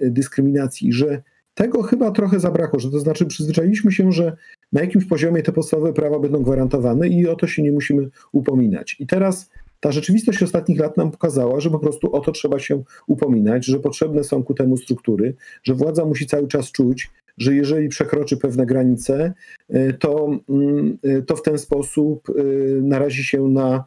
dyskryminacji, 0.00 0.92
że 0.92 1.22
tego 1.54 1.82
chyba 1.82 2.10
trochę 2.10 2.40
zabrakło, 2.40 2.80
że 2.80 2.90
to 2.90 3.00
znaczy 3.00 3.26
przyzwyczailiśmy 3.26 3.92
się, 3.92 4.12
że 4.12 4.36
na 4.72 4.80
jakimś 4.80 5.04
poziomie 5.04 5.42
te 5.42 5.52
podstawowe 5.52 5.92
prawa 5.92 6.18
będą 6.18 6.42
gwarantowane 6.42 7.08
i 7.08 7.28
o 7.28 7.36
to 7.36 7.46
się 7.46 7.62
nie 7.62 7.72
musimy 7.72 8.08
upominać. 8.32 8.96
I 9.00 9.06
teraz 9.06 9.50
ta 9.80 9.92
rzeczywistość 9.92 10.42
ostatnich 10.42 10.80
lat 10.80 10.96
nam 10.96 11.10
pokazała, 11.10 11.60
że 11.60 11.70
po 11.70 11.78
prostu 11.78 12.16
o 12.16 12.20
to 12.20 12.32
trzeba 12.32 12.58
się 12.58 12.82
upominać, 13.06 13.64
że 13.64 13.80
potrzebne 13.80 14.24
są 14.24 14.42
ku 14.42 14.54
temu 14.54 14.76
struktury, 14.76 15.34
że 15.62 15.74
władza 15.74 16.04
musi 16.04 16.26
cały 16.26 16.48
czas 16.48 16.72
czuć, 16.72 17.10
że 17.38 17.54
jeżeli 17.54 17.88
przekroczy 17.88 18.36
pewne 18.36 18.66
granice, 18.66 19.32
e, 19.68 19.92
to, 19.92 20.40
mm, 20.48 20.98
e, 21.02 21.22
to 21.22 21.36
w 21.36 21.42
ten 21.42 21.58
sposób 21.58 22.30
e, 22.30 22.42
narazi 22.82 23.24
się 23.24 23.48
na 23.48 23.84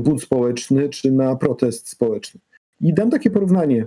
bunt 0.00 0.22
społeczny 0.22 0.88
czy 0.88 1.12
na 1.12 1.36
protest 1.36 1.88
społeczny. 1.88 2.40
I 2.80 2.94
dam 2.94 3.10
takie 3.10 3.30
porównanie. 3.30 3.86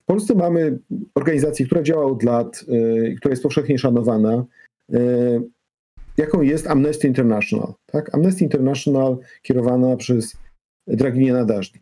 W 0.00 0.04
Polsce 0.06 0.34
mamy 0.34 0.78
organizację, 1.14 1.66
która 1.66 1.82
działa 1.82 2.04
od 2.04 2.22
lat, 2.22 2.64
która 3.16 3.32
jest 3.32 3.42
powszechnie 3.42 3.78
szanowana 3.78 4.44
jaką 6.16 6.42
jest 6.42 6.66
Amnesty 6.66 7.08
International. 7.08 7.74
Tak? 7.86 8.14
Amnesty 8.14 8.44
International 8.44 9.18
kierowana 9.42 9.96
przez 9.96 10.36
Draginię 10.86 11.32
Nadażdi. 11.32 11.80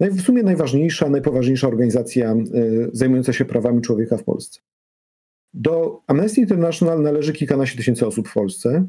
W 0.00 0.20
sumie 0.20 0.42
najważniejsza, 0.42 1.08
najpoważniejsza 1.08 1.68
organizacja 1.68 2.32
e, 2.32 2.36
zajmująca 2.92 3.32
się 3.32 3.44
prawami 3.44 3.80
człowieka 3.80 4.16
w 4.16 4.24
Polsce. 4.24 4.60
Do 5.54 6.00
Amnesty 6.06 6.40
International 6.40 7.02
należy 7.02 7.32
kilkanaście 7.32 7.76
tysięcy 7.76 8.06
osób 8.06 8.28
w 8.28 8.34
Polsce, 8.34 8.86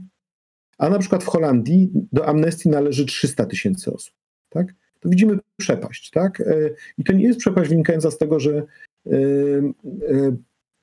a 0.77 0.89
na 0.89 0.99
przykład 0.99 1.23
w 1.23 1.27
Holandii 1.27 1.91
do 1.93 2.27
Amnesty 2.27 2.69
należy 2.69 3.05
300 3.05 3.45
tysięcy 3.45 3.93
osób. 3.93 4.13
Tak? 4.49 4.67
To 4.99 5.09
widzimy 5.09 5.39
przepaść. 5.57 6.11
Tak? 6.11 6.41
E, 6.41 6.69
I 6.97 7.03
to 7.03 7.13
nie 7.13 7.23
jest 7.23 7.39
przepaść 7.39 7.69
wynikająca 7.69 8.11
z 8.11 8.17
tego, 8.17 8.39
że 8.39 8.63
e, 9.07 9.11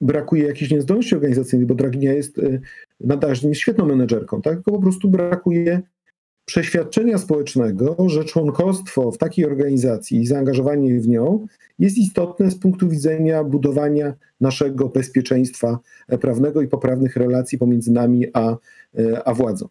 brakuje 0.00 0.44
jakiejś 0.46 0.70
niezdolności 0.70 1.14
organizacyjnej, 1.14 1.66
bo 1.66 1.74
Draginia 1.74 2.12
jest 2.12 2.40
jest 3.42 3.60
świetną 3.60 3.86
menedżerką, 3.86 4.42
tak? 4.42 4.54
tylko 4.54 4.72
po 4.72 4.80
prostu 4.80 5.10
brakuje 5.10 5.82
przeświadczenia 6.44 7.18
społecznego, 7.18 7.96
że 8.08 8.24
członkostwo 8.24 9.10
w 9.10 9.18
takiej 9.18 9.46
organizacji 9.46 10.20
i 10.20 10.26
zaangażowanie 10.26 11.00
w 11.00 11.08
nią 11.08 11.46
jest 11.78 11.98
istotne 11.98 12.50
z 12.50 12.58
punktu 12.58 12.88
widzenia 12.88 13.44
budowania 13.44 14.14
naszego 14.40 14.88
bezpieczeństwa 14.88 15.78
prawnego 16.20 16.62
i 16.62 16.68
poprawnych 16.68 17.16
relacji 17.16 17.58
pomiędzy 17.58 17.92
nami 17.92 18.26
a, 18.32 18.56
a 19.24 19.34
władzą. 19.34 19.68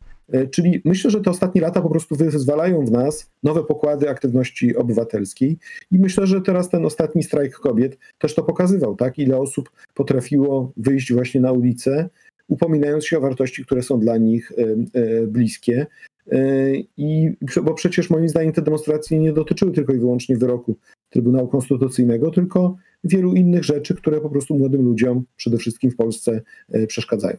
Czyli 0.52 0.82
myślę, 0.86 1.12
że 1.12 1.22
te 1.22 1.30
ostatnie 1.30 1.62
lata 1.62 1.82
po 1.82 1.90
prostu 1.90 2.16
wyzwalają 2.16 2.86
w 2.86 2.92
nas 2.92 3.30
nowe 3.44 3.64
pokłady 3.64 4.10
aktywności 4.10 4.76
obywatelskiej 4.76 5.58
i 5.92 6.00
myślę, 6.00 6.28
że 6.28 6.42
teraz 6.42 6.70
ten 6.70 6.86
ostatni 6.86 7.24
strajk 7.24 7.54
kobiet 7.54 7.98
też 8.18 8.36
to 8.36 8.44
pokazywał, 8.44 8.96
tak? 8.96 9.20
Ile 9.20 9.38
osób 9.38 9.72
potrafiło 9.94 10.72
wyjść 10.78 11.14
właśnie 11.14 11.42
na 11.42 11.52
ulicę 11.52 12.10
upominając 12.52 13.06
się 13.06 13.18
o 13.18 13.22
wartości, 13.22 13.66
które 13.66 13.84
są 13.84 14.00
dla 14.00 14.18
nich 14.18 14.52
e, 14.52 14.64
e, 15.00 15.28
bliskie. 15.28 15.88
E, 16.32 16.74
I, 16.98 17.32
bo 17.64 17.74
przecież 17.74 18.10
moim 18.10 18.30
zdaniem 18.30 18.54
te 18.54 18.62
demonstracje 18.62 19.20
nie 19.20 19.34
dotyczyły 19.34 19.72
tylko 19.72 19.94
i 19.94 20.00
wyłącznie 20.00 20.38
wyroku 20.38 20.78
Trybunału 21.10 21.48
Konstytucyjnego, 21.48 22.32
tylko 22.32 22.76
wielu 23.04 23.34
innych 23.34 23.64
rzeczy, 23.64 23.96
które 23.96 24.22
po 24.22 24.30
prostu 24.30 24.58
młodym 24.58 24.82
ludziom, 24.82 25.24
przede 25.36 25.58
wszystkim 25.58 25.92
w 25.92 25.96
Polsce, 25.96 26.42
przeszkadzają. 26.88 27.38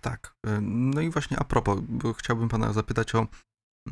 Tak. 0.00 0.36
No 0.62 1.00
i 1.00 1.10
właśnie 1.10 1.38
a 1.38 1.44
propos, 1.44 1.78
chciałbym 2.18 2.48
pana 2.48 2.72
zapytać 2.72 3.14
o, 3.14 3.26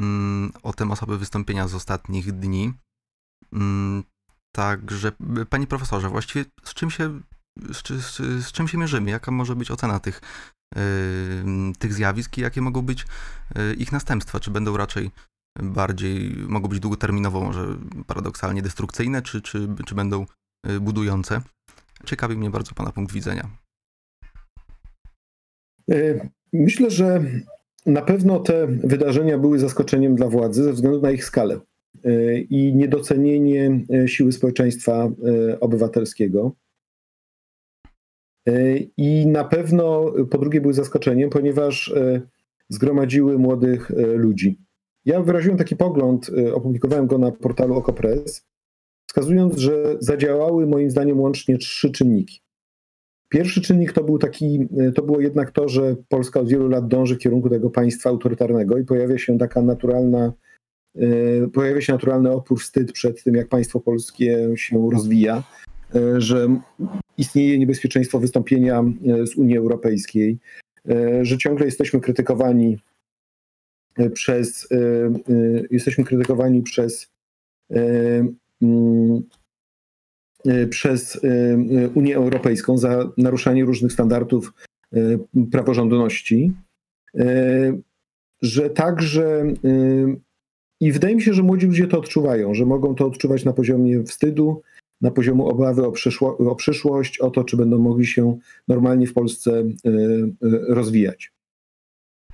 mm, 0.01 0.53
o 0.63 0.73
te 0.73 0.85
masowe 0.85 1.19
wystąpienia 1.19 1.69
z 1.69 1.75
ostatnich 1.75 2.33
dni. 2.33 2.73
Mm, 3.53 4.05
także, 4.55 5.13
panie 5.51 5.67
profesorze, 5.67 6.09
właściwie 6.09 6.45
z 6.65 6.75
czym 6.75 6.91
się 6.91 7.21
z, 7.57 7.89
z, 7.89 8.17
z 8.47 8.53
czym 8.53 8.69
się 8.69 8.79
mierzymy, 8.79 9.11
jaka 9.11 9.31
może 9.31 9.57
być 9.57 9.71
ocena 9.71 10.01
tych, 10.01 10.21
tych 11.79 11.95
zjawisk 11.95 12.39
i 12.39 12.41
jakie 12.41 12.61
mogą 12.61 12.83
być 12.83 13.07
yy, 13.57 13.75
ich 13.75 13.93
następstwa, 13.93 14.41
czy 14.41 14.51
będą 14.51 14.77
raczej 14.77 15.11
bardziej, 15.63 16.37
mogą 16.49 16.69
być 16.69 16.81
długoterminowo 16.81 17.41
może 17.41 17.67
paradoksalnie 18.07 18.63
destrukcyjne, 18.63 19.23
czy, 19.23 19.43
czy, 19.43 19.69
czy 19.87 19.95
będą 19.95 20.27
yy, 20.67 20.81
budujące. 20.81 21.41
Ciekawi 22.05 22.37
mnie 22.37 22.51
bardzo 22.51 22.75
Pana 22.75 22.93
punkt 22.93 23.13
widzenia. 23.13 23.51
Myślę, 26.53 26.91
że 26.91 27.25
na 27.87 28.03
pewno 28.03 28.41
te 28.41 28.67
wydarzenia 28.67 29.39
były 29.39 29.59
zaskoczeniem 29.59 30.15
dla 30.17 30.29
władzy 30.29 30.65
ze 30.65 30.73
względu 30.73 31.01
na 31.01 31.11
ich 31.11 31.25
skalę 31.25 31.61
i 32.51 32.75
niedocenienie 32.75 33.81
siły 34.07 34.33
społeczeństwa 34.33 35.09
obywatelskiego. 35.61 36.53
E, 38.49 38.77
I 38.97 39.27
na 39.27 39.45
pewno 39.45 40.13
po 40.31 40.39
drugie 40.39 40.61
były 40.61 40.75
zaskoczeniem, 40.75 41.31
ponieważ 41.31 41.89
e, 41.89 42.21
zgromadziły 42.69 43.39
młodych 43.39 43.91
e, 43.91 44.07
ludzi. 44.07 44.59
Ja 45.05 45.23
wyraziłem 45.23 45.59
taki 45.59 45.77
pogląd, 45.77 46.31
opublikowałem 46.55 47.07
go 47.07 47.19
na 47.19 47.33
portalu 47.33 47.75
Okopres, 47.75 48.47
wskazując, 49.07 49.59
że 49.59 49.97
zadziałały 50.01 50.67
moim 50.67 50.91
zdaniem 50.91 51.21
łącznie 51.21 51.59
trzy 51.59 51.91
czynniki. 51.91 52.41
Pierwszy 53.29 53.61
czynnik 53.61 53.93
to 53.93 54.05
był 54.05 54.19
taki, 54.19 54.69
to 54.95 55.03
było 55.03 55.21
jednak 55.21 55.51
to, 55.51 55.69
że 55.69 55.97
Polska 56.09 56.41
od 56.41 56.49
wielu 56.49 56.69
lat 56.69 56.89
dąży 56.89 57.15
w 57.15 57.19
kierunku 57.19 57.51
tego 57.51 57.71
państwa 57.71 58.11
autorytarnego 58.11 58.79
i 58.79 58.85
pojawia 58.85 59.19
się 59.19 59.39
taka 59.39 59.63
naturalna, 59.63 60.33
pojawia 61.53 61.81
się 61.81 61.93
naturalny 61.93 62.31
opór, 62.31 62.61
wstyd 62.61 62.93
przed 62.93 63.25
tym, 63.25 63.35
jak 63.35 63.49
państwo 63.49 63.81
polskie 63.81 64.49
się 64.57 64.91
rozwija 64.91 65.43
że 66.19 66.61
istnieje 67.19 67.59
niebezpieczeństwo 67.59 68.21
wystąpienia 68.21 68.81
e, 68.81 69.27
z 69.27 69.37
Unii 69.37 69.57
Europejskiej, 69.57 70.39
e, 70.89 71.25
że 71.25 71.39
ciągle 71.39 71.67
jesteśmy 71.67 72.01
krytykowani 72.01 72.79
przez 74.15 74.69
jesteśmy 75.71 76.05
krytykowani 76.05 76.63
przez 76.63 77.11
mm, 78.63 79.23
przez 80.71 81.21
Unię 81.95 82.17
Europejską 82.17 82.79
za 82.79 83.13
naruszanie 83.17 83.65
różnych 83.65 83.93
standardów 83.93 84.53
praworządności, 85.51 86.53
że 88.43 88.71
także 88.71 89.45
i 90.81 90.93
wydaje 90.93 91.15
mi 91.15 91.23
się, 91.23 91.35
że 91.35 91.43
młodzi 91.43 91.67
ludzie 91.67 91.87
to 91.87 91.99
odczuwają, 91.99 92.55
że 92.55 92.67
mogą 92.67 92.95
to 92.95 93.07
odczuwać 93.07 93.45
na 93.45 93.53
poziomie 93.53 94.03
wstydu, 94.03 94.63
na 95.01 95.11
poziomu 95.11 95.49
obawy 95.49 95.87
o, 95.87 95.93
przyszło, 95.93 96.39
o 96.39 96.55
przyszłość, 96.55 97.19
o 97.19 97.31
to, 97.31 97.45
czy 97.45 97.57
będą 97.57 97.79
mogli 97.79 98.07
się 98.07 98.39
normalnie 98.69 99.07
w 99.07 99.13
Polsce 99.13 99.53
e, 99.53 99.65
e, 99.65 99.95
rozwijać. 100.69 101.33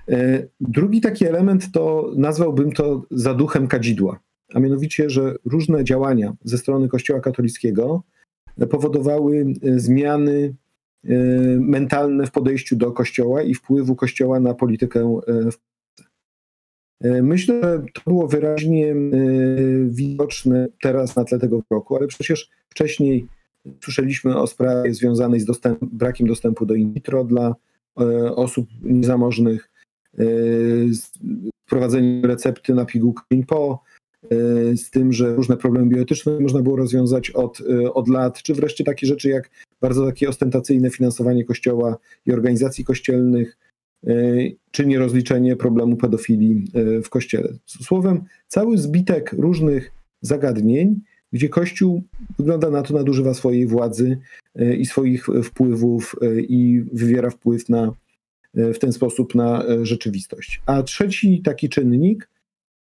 E, 0.09 0.47
drugi 0.59 1.01
taki 1.01 1.25
element 1.25 1.71
to 1.71 2.11
nazwałbym 2.15 2.71
to 2.71 3.05
zaduchem 3.11 3.67
kadzidła, 3.67 4.19
a 4.53 4.59
mianowicie, 4.59 5.09
że 5.09 5.35
różne 5.45 5.83
działania 5.83 6.35
ze 6.43 6.57
strony 6.57 6.87
Kościoła 6.87 7.19
katolickiego 7.19 8.03
powodowały 8.69 9.45
zmiany 9.75 10.55
mentalne 11.59 12.27
w 12.27 12.31
podejściu 12.31 12.75
do 12.75 12.91
Kościoła 12.91 13.43
i 13.43 13.53
wpływu 13.53 13.95
Kościoła 13.95 14.39
na 14.39 14.53
politykę 14.53 15.21
w 15.27 15.70
myślę, 17.03 17.61
że 17.63 17.83
to 17.93 18.01
było 18.07 18.27
wyraźnie 18.27 18.91
e, 18.91 18.95
widoczne 19.87 20.67
teraz 20.81 21.15
na 21.15 21.23
tle 21.23 21.39
tego 21.39 21.61
roku, 21.71 21.95
ale 21.95 22.07
przecież 22.07 22.49
wcześniej 22.69 23.27
słyszeliśmy 23.83 24.37
o 24.37 24.47
sprawie 24.47 24.93
związanej 24.93 25.39
z 25.39 25.45
dostęp, 25.45 25.79
brakiem 25.81 26.27
dostępu 26.27 26.65
do 26.65 26.75
in 26.75 26.93
vitro 26.93 27.23
dla 27.23 27.55
e, 27.99 28.35
osób 28.35 28.67
niezamożnych, 28.83 29.71
wprowadzeniu 31.65 32.27
recepty 32.27 32.73
na 32.73 32.85
pigułkę 32.85 33.23
po, 33.47 33.83
z 34.75 34.89
tym, 34.89 35.13
że 35.13 35.35
różne 35.35 35.57
problemy 35.57 35.87
bioetyczne 35.87 36.39
można 36.39 36.61
było 36.61 36.75
rozwiązać 36.75 37.29
od, 37.29 37.61
od 37.93 38.07
lat, 38.07 38.41
czy 38.43 38.53
wreszcie 38.53 38.83
takie 38.83 39.07
rzeczy 39.07 39.29
jak 39.29 39.49
bardzo 39.81 40.05
takie 40.05 40.29
ostentacyjne 40.29 40.89
finansowanie 40.89 41.45
kościoła 41.45 41.97
i 42.25 42.31
organizacji 42.31 42.85
kościelnych, 42.85 43.57
czy 44.71 44.85
nierozliczenie 44.85 45.55
problemu 45.55 45.95
pedofilii 45.95 46.71
w 47.03 47.09
kościele. 47.09 47.53
Słowem, 47.65 48.23
cały 48.47 48.77
zbitek 48.77 49.33
różnych 49.33 49.91
zagadnień, 50.21 50.99
gdzie 51.31 51.49
Kościół 51.49 52.03
wygląda 52.39 52.69
na 52.69 52.81
to, 52.81 52.93
nadużywa 52.93 53.33
swojej 53.33 53.67
władzy 53.67 54.17
e, 54.55 54.75
i 54.75 54.85
swoich 54.85 55.27
wpływów 55.43 56.15
i 56.37 56.83
wywiera 56.93 57.29
wpływ 57.29 57.69
na, 57.69 57.93
w 58.53 58.79
ten 58.79 58.93
sposób 58.93 59.35
na 59.35 59.63
rzeczywistość. 59.83 60.61
A 60.65 60.83
trzeci 60.83 61.41
taki 61.41 61.69
czynnik 61.69 62.29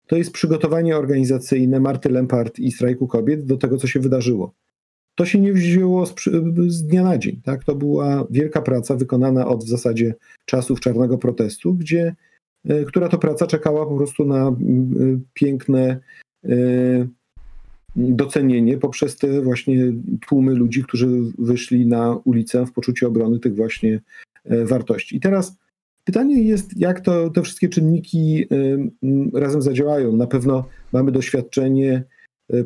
to 0.08 0.18
jest 0.18 0.32
przygotowanie 0.32 0.98
organizacyjne 0.98 1.80
Marty 1.80 2.10
Lempart 2.10 2.60
i 2.60 2.72
strajku 2.72 3.08
kobiet 3.08 3.46
do 3.46 3.58
tego, 3.58 3.78
co 3.78 3.88
się 3.88 4.00
wydarzyło. 4.00 4.54
To 5.16 5.26
się 5.26 5.40
nie 5.40 5.54
wzięło 5.54 6.06
z, 6.06 6.14
z, 6.68 6.84
dnia 6.84 7.04
na 7.04 7.18
dzień. 7.18 7.42
Tak? 7.44 7.64
To 7.64 7.76
była 7.76 8.28
wielka 8.30 8.62
praca 8.62 8.96
wykonana 8.96 9.48
od 9.48 9.64
w 9.64 9.70
zasadzie 9.70 10.16
czasów 10.46 10.80
czarnego 10.80 11.18
protestu, 11.18 11.74
gdzie, 11.74 12.16
która 12.88 13.10
to 13.10 13.18
praca 13.18 13.48
czekała 13.48 13.86
po 13.86 13.98
prostu 13.98 14.26
na 14.26 14.56
piękne 15.34 16.00
docenienie 17.96 18.78
poprzez 18.78 19.18
te 19.18 19.42
właśnie 19.42 19.94
tłumy 20.28 20.56
ludzi, 20.56 20.84
którzy 20.84 21.08
wyszli 21.38 21.88
na 21.88 22.20
ulicę 22.24 22.66
w 22.66 22.72
poczuciu 22.72 23.08
obrony 23.08 23.40
tych 23.40 23.56
właśnie 23.56 24.02
e, 24.46 24.66
wartości. 24.66 25.16
I 25.16 25.20
teraz 25.20 25.58
pytanie 26.04 26.42
jest, 26.42 26.78
jak 26.78 27.02
to, 27.02 27.30
te 27.30 27.42
wszystkie 27.42 27.70
czynniki 27.70 28.46
e, 29.34 29.40
razem 29.40 29.62
zadziałają. 29.62 30.16
Na 30.16 30.28
pewno 30.28 30.66
mamy 30.94 31.12
doświadczenie 31.12 31.94
e, 31.94 32.04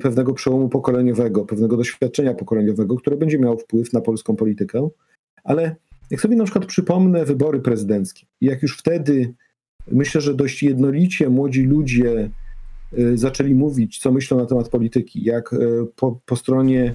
pewnego 0.02 0.34
przełomu 0.34 0.70
pokoleniowego, 0.70 1.46
pewnego 1.46 1.78
doświadczenia 1.78 2.34
pokoleniowego, 2.34 2.96
które 2.96 3.18
będzie 3.18 3.40
miało 3.40 3.58
wpływ 3.58 3.94
na 3.94 4.02
polską 4.02 4.36
politykę, 4.36 4.90
ale 5.44 5.76
jak 6.12 6.22
sobie 6.22 6.36
na 6.36 6.44
przykład 6.44 6.66
przypomnę 6.66 7.26
wybory 7.26 7.60
prezydenckie, 7.60 8.26
jak 8.42 8.62
już 8.62 8.78
wtedy 8.78 9.34
myślę, 9.92 10.22
że 10.22 10.34
dość 10.34 10.64
jednolicie 10.64 11.30
młodzi 11.30 11.64
ludzie 11.64 12.30
Y, 12.94 13.18
zaczęli 13.18 13.56
mówić, 13.56 14.00
co 14.00 14.12
myślą 14.12 14.38
na 14.38 14.46
temat 14.46 14.70
polityki, 14.70 15.24
jak 15.24 15.54
y, 15.54 15.58
po, 15.96 16.20
po 16.26 16.36
stronie 16.36 16.94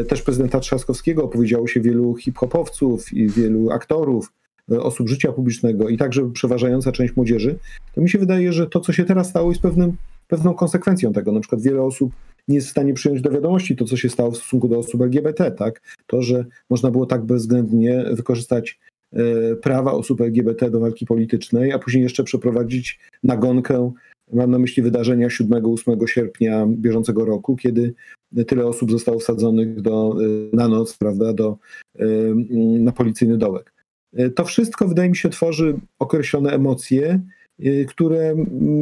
y, 0.00 0.04
też 0.04 0.22
prezydenta 0.22 0.60
Trzaskowskiego 0.60 1.24
opowiedziało 1.24 1.66
się 1.66 1.80
wielu 1.80 2.16
hip-hopowców 2.16 3.12
i 3.12 3.28
wielu 3.28 3.70
aktorów, 3.70 4.32
osób 4.80 5.08
życia 5.08 5.32
publicznego 5.32 5.88
i 5.88 5.96
także 5.96 6.30
przeważająca 6.30 6.92
część 6.92 7.16
młodzieży, 7.16 7.58
to 7.94 8.00
mi 8.00 8.10
się 8.10 8.18
wydaje, 8.18 8.52
że 8.52 8.66
to, 8.66 8.80
co 8.80 8.92
się 8.92 9.04
teraz 9.04 9.28
stało, 9.28 9.50
jest 9.50 9.62
pewnym, 9.62 9.96
pewną 10.28 10.54
konsekwencją 10.54 11.12
tego. 11.12 11.32
Na 11.32 11.40
przykład 11.40 11.62
wiele 11.62 11.82
osób 11.82 12.12
nie 12.48 12.54
jest 12.54 12.68
w 12.68 12.70
stanie 12.70 12.94
przyjąć 12.94 13.20
do 13.20 13.30
wiadomości 13.30 13.76
to, 13.76 13.84
co 13.84 13.96
się 13.96 14.08
stało 14.08 14.30
w 14.30 14.36
stosunku 14.36 14.68
do 14.68 14.78
osób 14.78 15.02
LGBT, 15.02 15.50
tak? 15.50 15.80
To, 16.06 16.22
że 16.22 16.44
można 16.70 16.90
było 16.90 17.06
tak 17.06 17.24
bezwzględnie 17.24 18.04
wykorzystać 18.12 18.80
prawa 19.62 19.92
osób 19.92 20.20
LGBT 20.20 20.70
do 20.70 20.80
walki 20.80 21.06
politycznej, 21.06 21.72
a 21.72 21.78
później 21.78 22.02
jeszcze 22.02 22.24
przeprowadzić 22.24 23.00
nagonkę 23.22 23.92
Mam 24.32 24.50
na 24.50 24.58
myśli 24.58 24.82
wydarzenia 24.82 25.28
7-8 25.28 26.06
sierpnia 26.06 26.66
bieżącego 26.66 27.24
roku, 27.24 27.56
kiedy 27.56 27.94
tyle 28.46 28.66
osób 28.66 28.90
zostało 28.90 29.18
wsadzonych 29.18 29.80
do, 29.80 30.16
y, 30.20 30.56
na 30.56 30.68
noc, 30.68 30.96
prawda, 30.96 31.32
do, 31.32 31.58
y, 32.00 32.34
na 32.80 32.92
policyjny 32.92 33.38
dołek. 33.38 33.72
To 34.34 34.44
wszystko, 34.44 34.88
wydaje 34.88 35.10
mi 35.10 35.16
się, 35.16 35.28
tworzy 35.28 35.74
określone 35.98 36.50
emocje, 36.50 37.20
które 37.88 38.34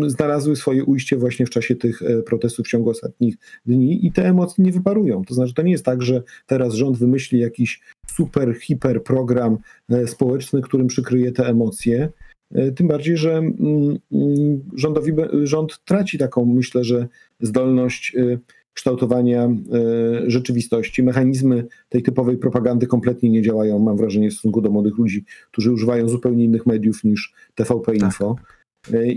znalazły 0.07 0.57
swoje 0.57 0.85
ujście 0.85 1.17
właśnie 1.17 1.47
w 1.47 1.51
czasie 1.51 1.77
tych 1.77 2.03
protestów 2.27 2.67
w 2.67 2.69
ciągu 2.69 2.91
ostatnich 2.91 3.35
dni 3.67 4.07
i 4.07 4.13
te 4.13 4.29
emocje 4.29 4.65
nie 4.65 4.73
wyparują. 4.73 5.25
To 5.25 5.35
znaczy, 5.35 5.55
to 5.55 5.63
nie 5.63 5.73
jest 5.73 5.85
tak, 5.85 6.03
że 6.03 6.23
teraz 6.47 6.75
rząd 6.75 6.99
wymyśli 6.99 7.41
jakiś 7.41 7.81
super, 8.07 8.55
hiper 8.61 9.03
program 9.03 9.59
społeczny, 10.07 10.63
którym 10.63 10.87
przykryje 10.87 11.33
te 11.33 11.47
emocje, 11.47 12.09
E, 12.55 12.73
tym 12.73 12.89
bardziej, 12.89 13.17
że 13.17 13.33
mm, 13.33 13.99
mm, 14.13 14.61
rządowi, 14.75 15.13
rząd 15.43 15.85
traci 15.85 16.19
taką, 16.19 16.45
myślę, 16.45 16.85
że 16.85 17.09
zdolność 17.41 18.17
e, 18.17 18.39
kształtowania 18.75 19.45
e, 19.45 19.51
rzeczywistości. 20.31 21.03
Mechanizmy 21.03 21.67
tej 21.89 22.03
typowej 22.03 22.37
propagandy 22.37 22.87
kompletnie 22.87 23.31
nie 23.31 23.43
działają, 23.43 23.79
mam 23.79 23.97
wrażenie, 23.97 24.31
w 24.31 24.33
stosunku 24.33 24.61
do 24.61 24.71
młodych 24.71 24.99
ludzi, 24.99 25.25
którzy 25.51 25.73
używają 25.73 26.09
zupełnie 26.09 26.45
innych 26.45 26.67
mediów 26.67 27.05
niż 27.05 27.35
TVP. 27.55 27.95
Info. 27.95 28.35
Tak. 28.35 28.60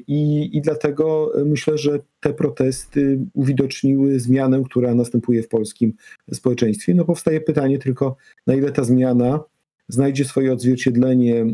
I, 0.08 0.50
I 0.58 0.62
dlatego 0.62 1.32
myślę, 1.46 1.78
że 1.78 2.00
te 2.20 2.34
protesty 2.34 3.20
uwidoczniły 3.34 4.20
zmianę, 4.20 4.64
która 4.66 4.96
następuje 4.96 5.44
w 5.44 5.48
polskim 5.48 5.94
społeczeństwie. 6.34 6.94
No 6.94 7.06
powstaje 7.06 7.42
pytanie 7.42 7.80
tylko, 7.80 8.16
na 8.48 8.56
ile 8.56 8.72
ta 8.72 8.84
zmiana 8.84 9.40
znajdzie 9.88 10.26
swoje 10.26 10.54
odzwierciedlenie 10.54 11.42
e, 11.42 11.46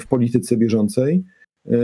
w 0.00 0.06
polityce 0.08 0.56
bieżącej. 0.56 1.24
E, 1.66 1.76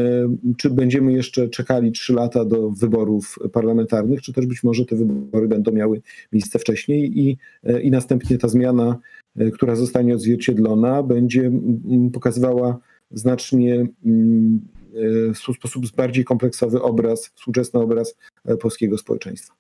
czy 0.56 0.70
będziemy 0.70 1.12
jeszcze 1.12 1.48
czekali 1.48 1.92
trzy 1.92 2.12
lata 2.12 2.44
do 2.44 2.70
wyborów 2.70 3.38
parlamentarnych, 3.52 4.22
czy 4.22 4.32
też 4.32 4.46
być 4.46 4.62
może 4.62 4.84
te 4.84 4.96
wybory 4.96 5.48
będą 5.48 5.72
miały 5.72 6.02
miejsce 6.32 6.58
wcześniej 6.58 7.20
i, 7.20 7.38
e, 7.64 7.80
i 7.80 7.90
następnie 7.90 8.38
ta 8.38 8.48
zmiana, 8.48 8.98
która 9.52 9.76
zostanie 9.76 10.14
odzwierciedlona, 10.14 11.02
będzie 11.02 11.52
pokazywała 12.12 12.78
znacznie 13.10 13.86
w 15.34 15.38
sposób 15.56 15.90
bardziej 15.96 16.24
kompleksowy 16.24 16.82
obraz, 16.82 17.26
współczesny 17.26 17.80
obraz 17.80 18.14
polskiego 18.60 18.98
społeczeństwa. 18.98 19.54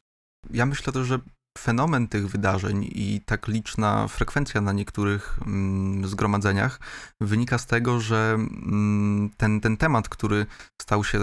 Ja 0.50 0.66
myślę 0.66 0.92
też, 0.92 1.06
że 1.06 1.18
fenomen 1.58 2.08
tych 2.08 2.28
wydarzeń 2.28 2.88
i 2.92 3.20
tak 3.26 3.48
liczna 3.48 4.08
frekwencja 4.08 4.60
na 4.60 4.72
niektórych 4.72 5.38
mm, 5.46 6.08
zgromadzeniach 6.08 6.80
wynika 7.20 7.58
z 7.58 7.66
tego, 7.66 8.00
że 8.00 8.34
mm, 8.34 9.30
ten, 9.36 9.60
ten 9.60 9.76
temat, 9.76 10.08
który 10.08 10.46
stał 10.82 11.04
się 11.04 11.18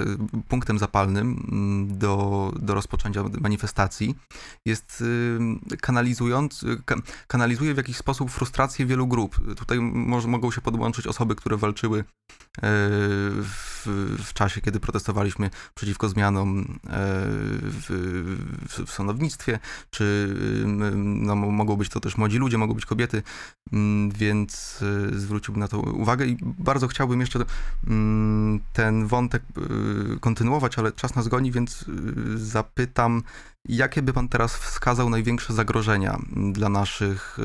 punktem 0.47 0.79
zapalnym 0.79 1.45
mm, 1.51 1.97
do, 1.97 2.51
do 2.59 2.73
rozpoczęcia 2.73 3.23
manifestacji, 3.39 4.15
jest 4.65 5.03
y, 5.71 5.77
kanalizując, 5.81 6.65
kanalizuje 7.27 7.73
w 7.73 7.77
jakiś 7.77 7.97
sposób 7.97 8.31
frustrację 8.31 8.85
wielu 8.85 9.07
grup. 9.07 9.55
Tutaj 9.55 9.79
może, 9.81 10.27
mogą 10.27 10.51
się 10.51 10.61
podłączyć 10.61 11.07
osoby, 11.07 11.35
które 11.35 11.57
walczyły 11.57 11.99
e, 11.99 12.03
w, 12.61 13.87
w 14.25 14.33
czasie, 14.33 14.61
kiedy 14.61 14.79
protestowaliśmy 14.79 15.49
przeciwko 15.75 16.09
zmianom 16.09 16.59
e, 16.59 16.65
w, 17.61 17.85
w, 18.69 18.85
w 18.85 18.91
sądownictwie, 18.91 19.59
czy 19.89 20.16
no, 20.65 21.35
mogą 21.35 21.75
być 21.75 21.89
to 21.89 21.99
też 21.99 22.17
młodzi 22.17 22.37
ludzie, 22.37 22.57
mogą 22.57 22.73
być 22.73 22.85
kobiety, 22.85 23.23
mm, 23.73 24.11
więc 24.11 24.81
y, 25.13 25.19
zwróciłbym 25.19 25.59
na 25.59 25.67
to 25.67 25.79
uwagę 25.79 26.25
i 26.25 26.37
bardzo 26.41 26.87
chciałbym 26.87 27.19
jeszcze 27.19 27.39
mm, 27.87 28.59
ten 28.73 29.07
wątek 29.07 29.43
y, 30.15 30.19
kontynuować, 30.19 30.79
ale 30.79 30.91
czas 30.91 31.15
nas 31.15 31.27
goni, 31.27 31.51
więc 31.51 31.85
y, 31.87 32.37
zapytam, 32.37 33.23
jakie 33.69 34.01
by 34.01 34.13
pan 34.13 34.29
teraz 34.29 34.55
wskazał 34.55 35.09
największe 35.09 35.53
zagrożenia 35.53 36.19
dla 36.51 36.69
naszych 36.69 37.37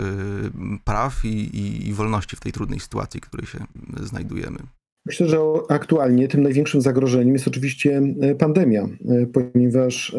praw 0.84 1.24
i, 1.24 1.28
i, 1.28 1.88
i 1.88 1.92
wolności 1.92 2.36
w 2.36 2.40
tej 2.40 2.52
trudnej 2.52 2.80
sytuacji, 2.80 3.20
w 3.20 3.26
której 3.26 3.46
się 3.46 3.58
znajdujemy? 4.00 4.58
Myślę, 5.06 5.28
że 5.28 5.38
aktualnie 5.68 6.28
tym 6.28 6.42
największym 6.42 6.80
zagrożeniem 6.80 7.34
jest 7.34 7.48
oczywiście 7.48 8.02
pandemia, 8.38 8.88
ponieważ 9.32 10.16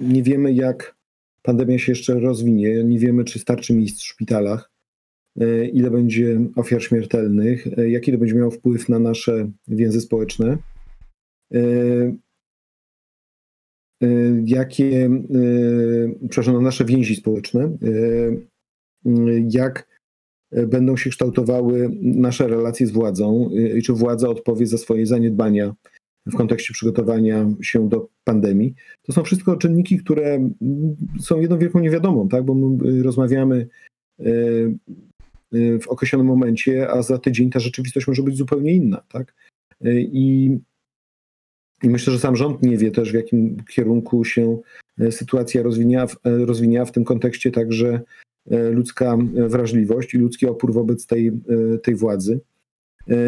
nie 0.00 0.22
wiemy, 0.22 0.52
jak 0.52 0.99
pandemia 1.42 1.78
się 1.78 1.92
jeszcze 1.92 2.20
rozwinie. 2.20 2.84
Nie 2.84 2.98
wiemy, 2.98 3.24
czy 3.24 3.38
starczy 3.38 3.74
miejsc 3.74 4.00
w 4.00 4.06
szpitalach, 4.06 4.70
e, 5.40 5.66
ile 5.66 5.90
będzie 5.90 6.40
ofiar 6.56 6.82
śmiertelnych, 6.82 7.66
e, 7.78 7.90
jaki 7.90 8.12
to 8.12 8.18
będzie 8.18 8.34
miało 8.34 8.50
wpływ 8.50 8.88
na 8.88 8.98
nasze 8.98 9.50
więzy 9.68 10.00
społeczne, 10.00 10.58
e, 11.54 11.60
jakie, 14.44 15.10
przepraszam, 16.28 16.54
na 16.54 16.60
nasze 16.60 16.84
więzi 16.84 17.16
społeczne, 17.16 17.76
jak 19.50 20.00
będą 20.66 20.96
się 20.96 21.10
kształtowały 21.10 21.90
nasze 22.00 22.48
relacje 22.48 22.86
z 22.86 22.90
władzą 22.90 23.50
i 23.76 23.82
czy 23.82 23.92
władza 23.92 24.28
odpowie 24.28 24.66
za 24.66 24.78
swoje 24.78 25.06
zaniedbania 25.06 25.74
w 26.26 26.36
kontekście 26.36 26.74
przygotowania 26.74 27.50
się 27.62 27.88
do 27.88 28.08
pandemii. 28.24 28.74
To 29.02 29.12
są 29.12 29.24
wszystko 29.24 29.56
czynniki, 29.56 29.98
które 29.98 30.50
są 31.20 31.40
jedną 31.40 31.58
wielką 31.58 31.80
niewiadomą, 31.80 32.28
tak? 32.28 32.44
bo 32.44 32.54
my 32.54 33.02
rozmawiamy 33.02 33.68
e, 34.20 34.24
e, 34.24 35.78
w 35.78 35.88
określonym 35.88 36.26
momencie, 36.26 36.90
a 36.90 37.02
za 37.02 37.18
tydzień 37.18 37.50
ta 37.50 37.60
rzeczywistość 37.60 38.06
może 38.06 38.22
być 38.22 38.36
zupełnie 38.36 38.72
inna. 38.72 39.02
Tak? 39.08 39.34
I, 39.84 40.58
i 41.82 41.88
myślę, 41.88 42.12
że 42.12 42.18
sam 42.18 42.36
rząd 42.36 42.62
nie 42.62 42.76
wie 42.76 42.90
też, 42.90 43.10
w 43.12 43.14
jakim 43.14 43.56
kierunku 43.70 44.24
się 44.24 44.58
sytuacja 45.10 45.62
rozwinięła 46.24 46.84
w 46.84 46.92
tym 46.92 47.04
kontekście 47.04 47.50
także 47.50 48.00
ludzka 48.72 49.18
wrażliwość 49.48 50.14
i 50.14 50.18
ludzki 50.18 50.46
opór 50.46 50.72
wobec 50.72 51.06
tej, 51.06 51.32
tej 51.82 51.94
władzy. 51.94 52.40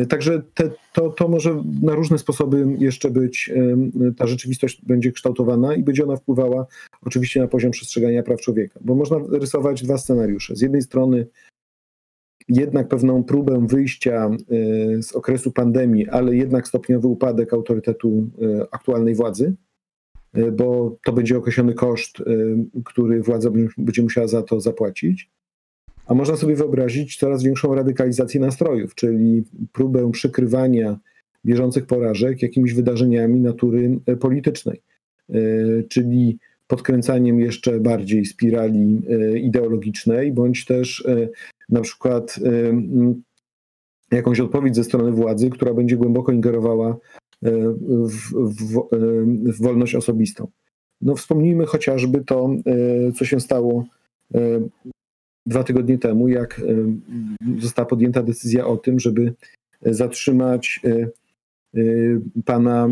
Także 0.09 0.43
te, 0.55 0.71
to, 0.93 1.11
to 1.11 1.29
może 1.29 1.63
na 1.83 1.95
różne 1.95 2.19
sposoby 2.19 2.67
jeszcze 2.79 3.11
być, 3.11 3.51
ta 4.17 4.27
rzeczywistość 4.27 4.85
będzie 4.85 5.13
kształtowana 5.13 5.75
i 5.75 5.83
będzie 5.83 6.05
ona 6.05 6.17
wpływała 6.17 6.67
oczywiście 7.03 7.41
na 7.41 7.49
poziom 7.49 7.71
przestrzegania 7.71 8.23
praw 8.23 8.41
człowieka, 8.41 8.81
bo 8.85 8.95
można 8.95 9.19
rysować 9.33 9.83
dwa 9.83 9.99
scenariusze. 9.99 10.57
Z 10.57 10.61
jednej 10.61 10.83
strony 10.83 11.27
jednak 12.49 12.89
pewną 12.89 13.25
próbę 13.25 13.67
wyjścia 13.67 14.31
z 15.03 15.13
okresu 15.13 15.53
pandemii, 15.53 16.09
ale 16.09 16.37
jednak 16.37 16.69
stopniowy 16.69 17.09
upadek 17.09 17.53
autorytetu 17.53 18.31
aktualnej 18.71 19.15
władzy, 19.15 19.55
bo 20.53 20.97
to 21.05 21.13
będzie 21.13 21.39
określony 21.39 21.75
koszt, 21.75 22.23
który 22.85 23.23
władza 23.23 23.51
będzie 23.79 24.03
musiała 24.03 24.27
za 24.27 24.43
to 24.43 24.61
zapłacić. 24.61 25.31
A 26.13 26.15
można 26.15 26.37
sobie 26.37 26.57
wyobrazić 26.57 27.17
coraz 27.17 27.43
większą 27.43 27.75
radykalizację 27.75 28.41
nastrojów, 28.41 28.95
czyli 28.95 29.45
próbę 29.73 30.11
przykrywania 30.11 30.99
bieżących 31.45 31.87
porażek 31.87 32.43
jakimiś 32.43 32.75
wydarzeniami 32.75 33.41
natury 33.41 34.01
e, 34.07 34.17
politycznej, 34.17 34.83
e, 35.31 35.35
czyli 35.89 36.39
podkręcaniem 36.67 37.41
jeszcze 37.41 37.81
bardziej 37.81 38.25
spirali 38.25 39.03
e, 39.11 39.39
ideologicznej, 39.39 40.33
bądź 40.33 40.65
też 40.65 41.05
na 41.69 41.81
przykład 41.81 42.39
jakąś 44.11 44.41
odpowiedź 44.41 44.77
ze 44.77 44.85
strony 44.85 45.13
władzy, 45.13 45.51
która 45.51 45.75
będzie 45.75 45.97
głęboko 45.97 46.33
ingerowała 46.33 46.97
w, 47.43 48.33
w, 48.35 48.89
w 49.53 49.63
wolność 49.63 49.95
osobistą. 49.95 50.49
No, 51.01 51.17
wspomnijmy 51.17 51.67
chociażby 51.67 52.25
to, 52.25 52.51
co 53.15 53.25
się 53.25 53.41
stało 53.41 53.85
dwa 55.47 55.65
tygodnie 55.65 55.99
temu, 55.99 56.29
jak 56.29 56.61
e, 56.61 57.61
została 57.61 57.87
podjęta 57.87 58.23
decyzja 58.23 58.67
o 58.67 58.77
tym, 58.77 59.01
żeby 59.01 59.35
zatrzymać 59.83 60.81
e, 60.85 61.09
e, 61.75 61.83
pana 62.45 62.89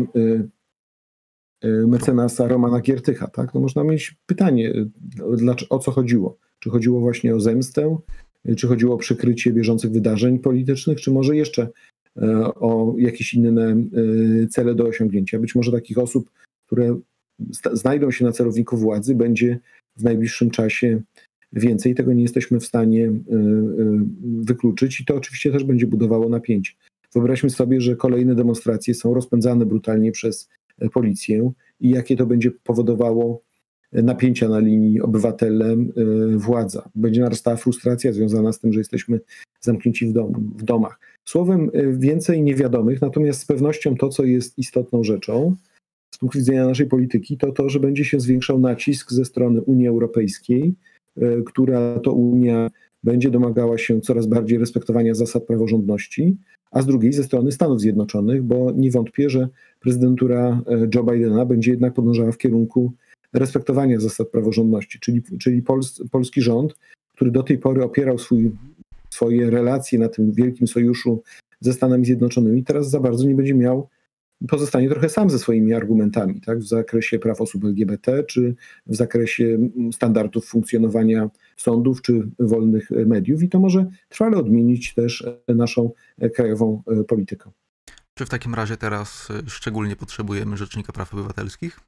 mecenasa 1.87 2.47
Romana 2.47 2.79
Giertycha. 2.79 3.27
Tak? 3.27 3.53
No 3.53 3.61
można 3.61 3.83
mieć 3.83 4.15
pytanie, 4.25 4.73
o 5.69 5.79
co 5.79 5.91
chodziło? 5.91 6.37
Czy 6.59 6.69
chodziło 6.69 6.99
właśnie 6.99 7.35
o 7.35 7.39
zemstę, 7.39 7.97
czy 8.57 8.67
chodziło 8.67 8.95
o 8.95 8.97
przykrycie 8.97 9.53
bieżących 9.53 9.91
wydarzeń 9.91 10.39
politycznych, 10.39 11.01
czy 11.01 11.11
może 11.11 11.35
jeszcze 11.35 11.67
o 12.55 12.95
jakieś 12.97 13.33
inne 13.33 13.75
cele 14.49 14.75
do 14.75 14.83
osiągnięcia? 14.83 15.39
Być 15.39 15.55
może 15.55 15.71
takich 15.71 15.97
osób, 15.97 16.31
które 16.65 16.99
znajdą 17.73 18.11
się 18.11 18.25
na 18.25 18.31
celowniku 18.31 18.77
władzy, 18.77 19.15
będzie 19.15 19.59
w 19.97 20.03
najbliższym 20.03 20.49
czasie 20.49 21.01
więcej. 21.53 21.95
Tego 21.95 22.13
nie 22.13 22.21
jesteśmy 22.21 22.59
w 22.59 22.65
stanie 22.65 23.05
y, 23.05 23.09
y, 23.09 23.21
wykluczyć 24.23 25.01
i 25.01 25.05
to 25.05 25.15
oczywiście 25.15 25.51
też 25.51 25.63
będzie 25.63 25.87
budowało 25.87 26.29
napięcie. 26.29 26.73
Wyobraźmy 27.13 27.49
sobie, 27.49 27.81
że 27.81 27.95
kolejne 27.95 28.35
demonstracje 28.35 28.93
są 28.93 29.13
rozpędzane 29.13 29.65
brutalnie 29.65 30.11
przez 30.11 30.49
e, 30.79 30.89
policję 30.89 31.51
i 31.79 31.89
jakie 31.89 32.15
to 32.15 32.25
będzie 32.25 32.51
powodowało 32.51 33.41
e, 33.91 34.03
napięcia 34.03 34.49
na 34.49 34.59
linii 34.59 35.01
obywatele-władza. 35.01 36.79
E, 36.79 36.89
będzie 36.95 37.21
narastała 37.21 37.57
frustracja 37.57 38.13
związana 38.13 38.53
z 38.53 38.59
tym, 38.59 38.73
że 38.73 38.79
jesteśmy 38.79 39.19
zamknięci 39.59 40.13
w, 40.13 40.13
w 40.57 40.63
domach. 40.63 40.99
Słowem, 41.25 41.71
więcej 41.93 42.41
niewiadomych, 42.41 43.01
natomiast 43.01 43.41
z 43.41 43.45
pewnością 43.45 43.95
to, 43.95 44.09
co 44.09 44.23
jest 44.23 44.57
istotną 44.57 45.03
rzeczą 45.03 45.55
z 46.11 46.17
punktu 46.17 46.39
widzenia 46.39 46.65
naszej 46.65 46.85
polityki, 46.85 47.37
to 47.37 47.51
to, 47.51 47.69
że 47.69 47.79
będzie 47.79 48.05
się 48.05 48.19
zwiększał 48.19 48.59
nacisk 48.59 49.11
ze 49.11 49.25
strony 49.25 49.61
Unii 49.61 49.87
Europejskiej 49.87 50.73
E, 50.73 50.90
która 51.45 51.99
to 51.99 52.13
Unia 52.13 52.69
będzie 53.03 53.31
domagała 53.31 53.77
się 53.77 54.01
coraz 54.01 54.27
bardziej 54.27 54.57
respektowania 54.57 55.15
zasad 55.15 55.45
praworządności, 55.45 56.37
a 56.71 56.81
z 56.81 56.85
drugiej 56.85 57.13
ze 57.13 57.23
strony 57.23 57.51
Stanów 57.51 57.81
Zjednoczonych, 57.81 58.43
bo 58.43 58.71
nie 58.75 58.91
wątpię, 58.91 59.29
że 59.29 59.49
prezydentura 59.79 60.61
e, 60.67 60.87
Joe 60.95 61.03
Bidena 61.03 61.45
będzie 61.45 61.71
jednak 61.71 61.93
podążała 61.93 62.31
w 62.31 62.37
kierunku 62.37 62.93
respektowania 63.33 63.99
zasad 63.99 64.29
praworządności, 64.29 64.99
czyli, 64.99 65.21
czyli 65.39 65.61
Pols, 65.61 66.03
polski 66.11 66.41
rząd, 66.41 66.75
który 67.15 67.31
do 67.31 67.43
tej 67.43 67.57
pory 67.57 67.83
opierał 67.83 68.17
swój, 68.17 68.51
swoje 69.09 69.49
relacje 69.49 69.99
na 69.99 70.09
tym 70.09 70.31
wielkim 70.31 70.67
sojuszu 70.67 71.23
ze 71.59 71.73
Stanami 71.73 72.05
Zjednoczonymi, 72.05 72.63
teraz 72.63 72.89
za 72.89 72.99
bardzo 72.99 73.27
nie 73.27 73.35
będzie 73.35 73.53
miał 73.53 73.87
pozostanie 74.47 74.89
trochę 74.89 75.09
sam 75.09 75.29
ze 75.29 75.39
swoimi 75.39 75.73
argumentami, 75.73 76.41
tak, 76.41 76.59
w 76.59 76.67
zakresie 76.67 77.19
praw 77.19 77.41
osób 77.41 77.65
LGBT, 77.65 78.23
czy 78.23 78.55
w 78.87 78.95
zakresie 78.95 79.57
standardów 79.93 80.45
funkcjonowania 80.45 81.29
sądów, 81.57 82.01
czy 82.01 82.29
wolnych 82.39 82.91
mediów 82.91 83.43
i 83.43 83.49
to 83.49 83.59
może 83.59 83.85
trwale 84.09 84.37
odmienić 84.37 84.93
też 84.93 85.27
naszą 85.47 85.91
krajową 86.35 86.83
politykę. 87.07 87.51
Czy 88.13 88.25
w 88.25 88.29
takim 88.29 88.55
razie 88.55 88.77
teraz 88.77 89.27
szczególnie 89.47 89.95
potrzebujemy 89.95 90.57
Rzecznika 90.57 90.93
Praw 90.93 91.13
Obywatelskich? 91.13 91.79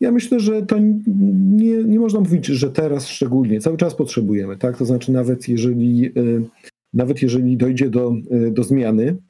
Ja 0.00 0.12
myślę, 0.12 0.40
że 0.40 0.62
to 0.62 0.76
nie, 0.78 1.84
nie 1.84 2.00
można 2.00 2.20
mówić, 2.20 2.46
że 2.46 2.70
teraz 2.70 3.08
szczególnie, 3.08 3.60
cały 3.60 3.76
czas 3.76 3.94
potrzebujemy, 3.94 4.56
tak? 4.56 4.76
To 4.76 4.84
znaczy 4.84 5.12
nawet 5.12 5.48
jeżeli, 5.48 6.12
nawet 6.92 7.22
jeżeli 7.22 7.56
dojdzie 7.56 7.90
do, 7.90 8.12
do 8.50 8.64
zmiany, 8.64 9.16
E, 9.16 9.29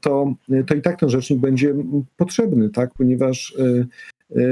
to, 0.00 0.34
to 0.66 0.74
i 0.74 0.82
tak 0.82 1.00
ten 1.00 1.08
rzecznik 1.08 1.40
będzie 1.40 1.74
potrzebny, 2.16 2.70
tak? 2.70 2.94
ponieważ 2.94 3.56
e, 3.58 3.86
e, 4.40 4.44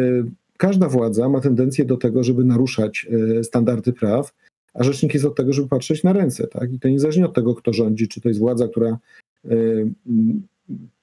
każda 0.56 0.88
władza 0.88 1.28
ma 1.28 1.40
tendencję 1.40 1.84
do 1.84 1.96
tego, 1.96 2.24
żeby 2.24 2.44
naruszać 2.44 3.06
standardy 3.42 3.92
praw, 3.92 4.34
a 4.74 4.84
rzecznik 4.84 5.14
jest 5.14 5.26
od 5.26 5.36
tego, 5.36 5.52
żeby 5.52 5.68
patrzeć 5.68 6.04
na 6.04 6.12
ręce. 6.12 6.46
Tak? 6.46 6.72
I 6.72 6.80
to 6.80 6.88
niezależnie 6.88 7.24
od 7.24 7.34
tego, 7.34 7.54
kto 7.54 7.72
rządzi, 7.72 8.08
czy 8.08 8.20
to 8.20 8.28
jest 8.28 8.40
władza, 8.40 8.68
która 8.68 8.98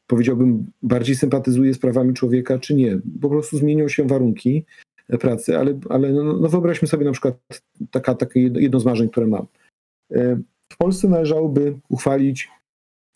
powiedziałbym 0.08 0.66
bardziej 0.84 1.16
sympatyzuje 1.16 1.74
z 1.74 1.80
prawami 1.80 2.14
człowieka, 2.14 2.60
czy 2.60 2.76
nie. 2.76 3.00
Po 3.22 3.30
prostu 3.30 3.58
zmienią 3.58 3.88
się 3.88 4.08
warunki 4.08 4.66
pracy, 5.20 5.58
ale, 5.58 5.80
ale 5.90 6.12
no, 6.12 6.24
no 6.24 6.50
wyobraźmy 6.50 6.88
sobie 6.88 7.06
na 7.06 7.12
przykład 7.12 7.36
taka, 7.92 8.16
takie 8.16 8.40
jedno 8.40 8.80
z 8.80 8.86
marzeń, 8.86 9.10
które 9.10 9.28
mam. 9.28 9.46
W 10.74 10.78
Polsce 10.78 11.08
należałoby 11.08 11.80
uchwalić 11.90 12.50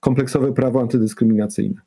kompleksowe 0.06 0.54
prawo 0.54 0.82
antydyskryminacyjne. 0.82 1.82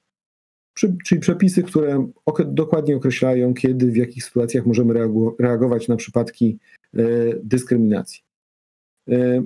Czyli 1.04 1.20
przepisy, 1.20 1.62
które 1.62 2.10
dokładnie 2.46 2.96
określają, 2.96 3.54
kiedy, 3.54 3.90
w 3.90 3.96
jakich 3.96 4.24
sytuacjach 4.24 4.66
możemy 4.66 4.94
reagować 5.38 5.88
na 5.88 5.96
przypadki 5.96 6.58
e, 6.94 7.02
dyskryminacji. 7.42 8.22
E, 9.08 9.44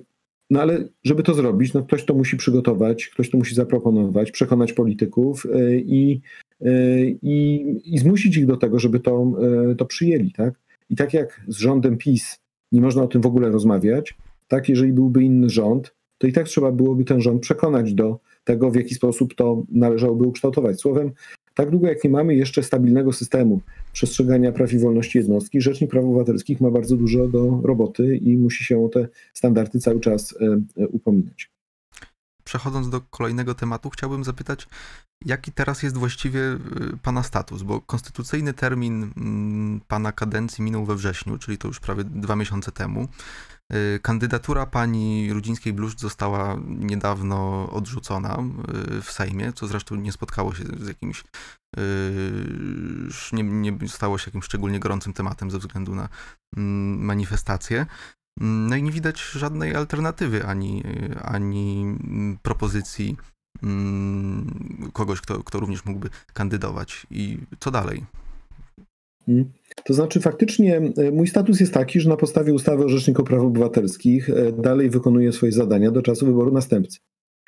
no 0.50 0.61
ale 0.61 0.88
żeby 1.04 1.22
to 1.22 1.35
zrobić, 1.35 1.74
no 1.74 1.82
ktoś 1.82 2.04
to 2.04 2.14
musi 2.14 2.37
przygotować, 2.37 3.06
ktoś 3.06 3.30
to 3.30 3.38
musi 3.38 3.54
zaproponować, 3.54 4.30
przekonać 4.30 4.72
polityków 4.72 5.46
e, 5.46 5.76
i, 5.76 6.20
i, 7.22 7.64
i 7.85 7.98
zmusić 7.98 8.37
ich 8.37 8.46
do 8.46 8.56
tego, 8.56 8.78
żeby 8.78 9.00
to, 9.00 9.32
to 9.78 9.85
przyjęli. 9.85 10.32
Tak? 10.32 10.54
I 10.90 10.96
tak 10.96 11.14
jak 11.14 11.40
z 11.48 11.56
rządem 11.56 11.98
PiS 11.98 12.38
nie 12.72 12.80
można 12.80 13.02
o 13.02 13.06
tym 13.06 13.22
w 13.22 13.26
ogóle 13.26 13.50
rozmawiać, 13.50 14.14
tak 14.48 14.68
jeżeli 14.68 14.92
byłby 14.92 15.24
inny 15.24 15.50
rząd, 15.50 15.94
to 16.18 16.26
i 16.26 16.32
tak 16.32 16.46
trzeba 16.46 16.72
byłoby 16.72 17.04
ten 17.04 17.20
rząd 17.20 17.42
przekonać 17.42 17.94
do 17.94 18.20
tego, 18.44 18.70
w 18.70 18.76
jaki 18.76 18.94
sposób 18.94 19.35
to 19.35 19.62
należałoby 19.68 20.26
ukształtować. 20.26 20.81
Słowem, 20.81 21.12
tak 21.55 21.70
długo 21.70 21.88
jak 21.88 22.05
nie 22.05 22.11
mamy 22.11 22.35
jeszcze 22.35 22.62
stabilnego 22.62 23.12
systemu 23.12 23.61
przestrzegania 23.92 24.52
praw 24.52 24.72
i 24.72 24.78
wolności 24.78 25.18
jednostki, 25.18 25.61
Rzecznik 25.61 25.90
Praw 25.90 26.05
Obywatelskich 26.05 26.61
ma 26.61 26.70
bardzo 26.70 26.96
dużo 26.96 27.28
do 27.28 27.61
roboty 27.64 28.16
i 28.16 28.37
musi 28.37 28.64
się 28.64 28.85
o 28.85 28.88
te 28.88 29.09
standardy 29.35 29.78
cały 29.78 30.00
czas 30.00 30.35
e, 30.40 30.83
e, 30.83 30.88
upominać. 30.88 31.50
Przechodząc 32.44 32.88
do 32.88 33.00
kolejnego 33.00 33.55
tematu, 33.55 33.90
chciałbym 33.90 34.24
zapytać, 34.24 34.68
jaki 35.24 35.52
teraz 35.52 35.83
jest 35.83 35.96
właściwie 35.96 36.40
e, 36.40 36.59
Pana 37.02 37.22
status? 37.22 37.62
Bo 37.62 37.81
konstytucyjny 37.81 38.55
termin 38.55 39.12
mm, 39.16 39.81
Pana 39.88 40.12
kadencji 40.12 40.64
minął 40.64 40.85
we 40.85 40.94
wrześniu, 40.94 41.38
czyli 41.38 41.59
to 41.59 41.68
już 41.68 41.81
prawie 41.81 42.05
dwa 42.05 42.37
miesiące 42.37 42.72
temu. 42.72 43.09
Y, 43.74 44.00
kandydatura 44.02 44.66
pani 44.66 45.33
Rudzińskiej-Bluszcz 45.33 46.00
została 46.00 46.57
niedawno 46.66 47.70
odrzucona 47.70 48.38
y, 48.98 49.02
w 49.02 49.12
Sejmie, 49.12 49.52
co 49.52 49.66
zresztą 49.66 49.94
nie 49.94 50.12
spotkało 50.12 50.55
się 50.55 50.64
z 50.64 50.88
jakimś, 50.88 51.24
y, 51.78 51.83
nie, 53.33 53.42
nie 53.72 53.88
stało 53.88 54.18
się 54.18 54.28
jakimś 54.28 54.44
szczególnie 54.44 54.81
gorącym 54.81 55.12
tematem 55.12 55.50
ze 55.50 55.59
względu 55.59 55.94
na 55.94 56.09
mm, 56.57 57.05
manifestacje. 57.05 57.87
Mm, 58.40 58.66
no 58.70 58.76
i 58.76 58.82
nie 58.82 58.90
widać 58.90 59.20
żadnej 59.20 59.74
alternatywy 59.74 60.44
ani, 60.44 60.82
ani 61.22 61.82
mm, 61.82 62.38
propozycji 62.42 63.16
kogoś, 64.92 65.20
kto, 65.20 65.44
kto 65.44 65.60
również 65.60 65.84
mógłby 65.84 66.08
kandydować. 66.32 67.06
I 67.10 67.38
co 67.60 67.70
dalej? 67.70 68.04
Hmm. 69.26 69.52
To 69.84 69.94
znaczy, 69.94 70.20
faktycznie 70.20 70.76
e, 70.96 71.10
mój 71.10 71.26
status 71.26 71.60
jest 71.60 71.74
taki, 71.74 72.00
że 72.00 72.08
na 72.08 72.16
podstawie 72.16 72.54
ustawy 72.54 72.84
o 72.84 72.88
Rzeczniku 72.88 73.24
Praw 73.24 73.40
Obywatelskich 73.40 74.30
e, 74.30 74.52
dalej 74.52 74.90
wykonuję 74.90 75.32
swoje 75.32 75.52
zadania 75.52 75.90
do 75.90 76.02
czasu 76.02 76.26
wyboru 76.26 76.52
następcy. 76.52 76.98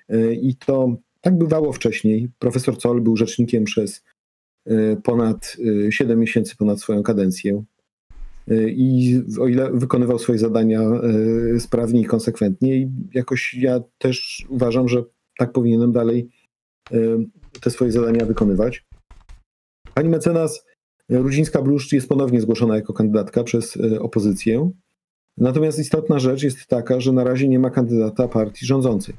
E, 0.08 0.34
I 0.34 0.56
to 0.56 0.96
tak 1.20 1.38
bywało 1.38 1.72
wcześniej. 1.72 2.28
Profesor 2.38 2.80
Zoll 2.80 3.00
był 3.00 3.16
rzecznikiem 3.16 3.64
przez 3.64 4.02
ponad 5.02 5.56
7 5.90 6.20
miesięcy, 6.20 6.56
ponad 6.56 6.80
swoją 6.80 7.02
kadencję. 7.02 7.64
I 8.66 9.20
o 9.40 9.48
ile 9.48 9.70
wykonywał 9.72 10.18
swoje 10.18 10.38
zadania 10.38 10.80
sprawnie 11.58 12.00
i 12.00 12.04
konsekwentnie, 12.04 12.76
i 12.76 12.90
jakoś 13.14 13.54
ja 13.54 13.80
też 13.98 14.46
uważam, 14.48 14.88
że 14.88 15.04
tak 15.38 15.52
powinienem 15.52 15.92
dalej 15.92 16.28
te 17.60 17.70
swoje 17.70 17.92
zadania 17.92 18.26
wykonywać. 18.26 18.86
Pani 19.94 20.08
mecenas 20.08 20.64
Rudzińska-Bluszcz 21.10 21.92
jest 21.92 22.08
ponownie 22.08 22.40
zgłoszona 22.40 22.76
jako 22.76 22.92
kandydatka 22.92 23.44
przez 23.44 23.78
opozycję. 24.00 24.70
Natomiast 25.38 25.78
istotna 25.78 26.18
rzecz 26.18 26.42
jest 26.42 26.66
taka, 26.66 27.00
że 27.00 27.12
na 27.12 27.24
razie 27.24 27.48
nie 27.48 27.58
ma 27.58 27.70
kandydata 27.70 28.28
partii 28.28 28.66
rządzącej, 28.66 29.14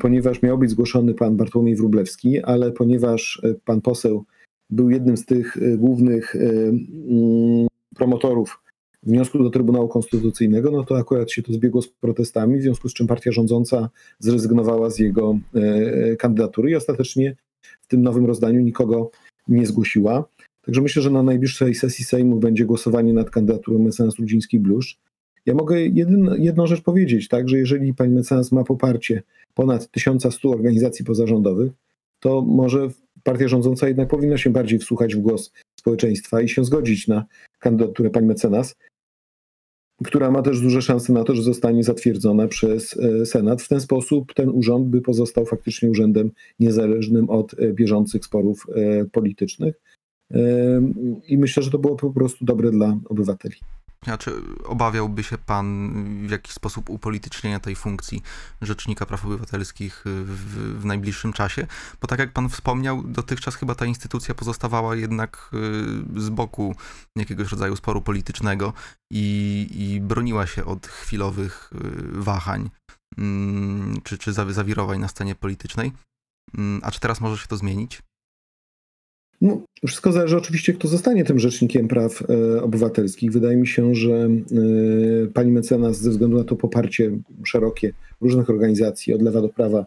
ponieważ 0.00 0.42
miał 0.42 0.58
być 0.58 0.70
zgłoszony 0.70 1.14
pan 1.14 1.36
Bartłomiej 1.36 1.76
Wróblewski, 1.76 2.42
ale 2.42 2.72
ponieważ 2.72 3.42
pan 3.64 3.80
poseł 3.80 4.24
był 4.70 4.90
jednym 4.90 5.16
z 5.16 5.26
tych 5.26 5.56
głównych 5.78 6.36
mm, 6.36 7.66
promotorów 7.96 8.60
wniosku 9.02 9.42
do 9.42 9.50
Trybunału 9.50 9.88
Konstytucyjnego, 9.88 10.70
no 10.70 10.84
to 10.84 10.98
akurat 10.98 11.30
się 11.30 11.42
to 11.42 11.52
zbiegło 11.52 11.82
z 11.82 11.88
protestami, 11.88 12.58
w 12.58 12.62
związku 12.62 12.88
z 12.88 12.94
czym 12.94 13.06
partia 13.06 13.32
rządząca 13.32 13.90
zrezygnowała 14.18 14.90
z 14.90 14.98
jego 14.98 15.38
e, 15.54 16.16
kandydatury 16.16 16.70
i 16.70 16.74
ostatecznie 16.74 17.36
w 17.80 17.86
tym 17.86 18.02
nowym 18.02 18.26
rozdaniu 18.26 18.60
nikogo 18.60 19.10
nie 19.48 19.66
zgłosiła. 19.66 20.24
Także 20.62 20.82
myślę, 20.82 21.02
że 21.02 21.10
na 21.10 21.22
najbliższej 21.22 21.74
sesji 21.74 22.04
Sejmu 22.04 22.36
będzie 22.36 22.64
głosowanie 22.64 23.12
nad 23.12 23.30
kandydaturą 23.30 23.78
mecenas 23.78 24.14
Rudziński-Bluszcz. 24.18 24.98
Ja 25.46 25.54
mogę 25.54 25.80
jedyn, 25.80 26.30
jedną 26.38 26.66
rzecz 26.66 26.80
powiedzieć, 26.82 27.28
tak, 27.28 27.48
że 27.48 27.58
jeżeli 27.58 27.94
pani 27.94 28.14
mecenas 28.14 28.52
ma 28.52 28.64
poparcie 28.64 29.22
ponad 29.54 29.90
1100 29.90 30.50
organizacji 30.50 31.04
pozarządowych, 31.04 31.72
to 32.20 32.42
może 32.42 32.88
partia 33.22 33.48
rządząca 33.48 33.88
jednak 33.88 34.08
powinna 34.08 34.38
się 34.38 34.50
bardziej 34.50 34.78
wsłuchać 34.78 35.14
w 35.14 35.18
głos 35.18 35.52
społeczeństwa 35.80 36.40
i 36.40 36.48
się 36.48 36.64
zgodzić 36.64 37.08
na 37.08 37.24
kandydaturę 37.64 38.10
pani 38.10 38.26
mecenas, 38.26 38.74
która 40.04 40.30
ma 40.30 40.42
też 40.42 40.60
duże 40.60 40.82
szanse 40.82 41.12
na 41.12 41.24
to, 41.24 41.34
że 41.34 41.42
zostanie 41.42 41.84
zatwierdzona 41.84 42.48
przez 42.48 42.96
e, 42.96 43.26
Senat. 43.26 43.62
W 43.62 43.68
ten 43.68 43.80
sposób 43.80 44.34
ten 44.34 44.48
urząd 44.48 44.88
by 44.88 45.00
pozostał 45.00 45.46
faktycznie 45.46 45.90
urzędem 45.90 46.30
niezależnym 46.60 47.30
od 47.30 47.54
e, 47.54 47.72
bieżących 47.72 48.24
sporów 48.24 48.66
e, 48.74 49.04
politycznych. 49.04 49.80
I 51.28 51.38
myślę, 51.38 51.62
że 51.62 51.70
to 51.70 51.78
było 51.78 51.96
po 51.96 52.10
prostu 52.10 52.44
dobre 52.44 52.70
dla 52.70 52.98
obywateli. 53.04 53.56
Czy 54.18 54.32
obawiałby 54.64 55.22
się 55.22 55.38
pan 55.38 55.92
w 56.26 56.30
jakiś 56.30 56.52
sposób 56.52 56.90
upolitycznienia 56.90 57.60
tej 57.60 57.76
funkcji 57.76 58.22
Rzecznika 58.62 59.06
Praw 59.06 59.24
Obywatelskich 59.24 60.02
w, 60.04 60.80
w, 60.80 60.84
najbliższym 60.84 61.32
czasie? 61.32 61.66
Bo 62.00 62.08
tak 62.08 62.18
jak 62.18 62.32
pan 62.32 62.48
wspomniał, 62.48 63.02
dotychczas 63.02 63.56
chyba 63.56 63.74
ta 63.74 63.86
instytucja 63.86 64.34
pozostawała 64.34 64.96
jednak 64.96 65.50
y, 66.16 66.20
z 66.20 66.28
boku 66.28 66.74
jakiegoś 67.16 67.50
rodzaju 67.50 67.76
sporu 67.76 68.02
politycznego 68.02 68.72
i, 69.10 69.66
i 69.74 70.00
broniła 70.00 70.46
się 70.46 70.64
od 70.64 70.86
chwilowych 70.86 71.70
y, 71.72 72.22
wahań 72.22 72.70
mm, 73.18 74.00
czy, 74.04 74.18
czy 74.18 74.32
zawirowań 74.32 74.98
na 74.98 75.08
scenie 75.08 75.34
politycznej. 75.34 75.92
Mm, 76.58 76.80
a 76.84 76.90
czy 76.90 77.00
teraz 77.00 77.20
może 77.20 77.42
się 77.42 77.48
to 77.48 77.56
zmienić? 77.56 78.02
No, 79.40 79.62
wszystko 79.86 80.12
zależy 80.12 80.36
oczywiście, 80.36 80.72
kto 80.72 80.88
zostanie 80.88 81.24
tym 81.24 81.38
rzecznikiem 81.38 81.88
praw 81.88 82.22
e, 82.22 82.62
obywatelskich. 82.62 83.32
Wydaje 83.32 83.56
mi 83.56 83.66
się, 83.66 83.94
że 83.94 84.12
e, 84.12 85.26
pani 85.34 85.52
mecenas, 85.52 86.00
ze 86.00 86.10
względu 86.10 86.38
na 86.38 86.44
to 86.44 86.56
poparcie 86.56 87.18
szerokie 87.46 87.92
różnych 88.20 88.50
organizacji 88.50 89.14
od 89.14 89.22
lewa 89.22 89.40
do 89.40 89.48
prawa, 89.48 89.86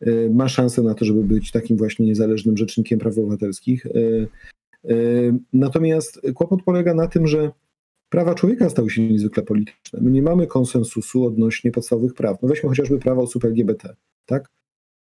e, 0.00 0.30
ma 0.30 0.48
szansę 0.48 0.82
na 0.82 0.94
to, 0.94 1.04
żeby 1.04 1.24
być 1.24 1.50
takim 1.50 1.76
właśnie 1.76 2.06
niezależnym 2.06 2.56
rzecznikiem 2.56 2.98
praw 2.98 3.18
obywatelskich. 3.18 3.86
E, 3.86 3.90
e, 4.90 4.94
natomiast 5.52 6.20
kłopot 6.34 6.62
polega 6.62 6.94
na 6.94 7.06
tym, 7.06 7.26
że 7.26 7.50
prawa 8.08 8.34
człowieka 8.34 8.70
stały 8.70 8.90
się 8.90 9.08
niezwykle 9.08 9.42
polityczne. 9.42 10.00
My 10.02 10.10
nie 10.10 10.22
mamy 10.22 10.46
konsensusu 10.46 11.24
odnośnie 11.24 11.70
podstawowych 11.70 12.14
praw. 12.14 12.42
No 12.42 12.48
weźmy 12.48 12.68
chociażby 12.68 12.98
prawo 12.98 13.22
osób 13.22 13.44
LGBT. 13.44 13.94
Tak? 14.26 14.48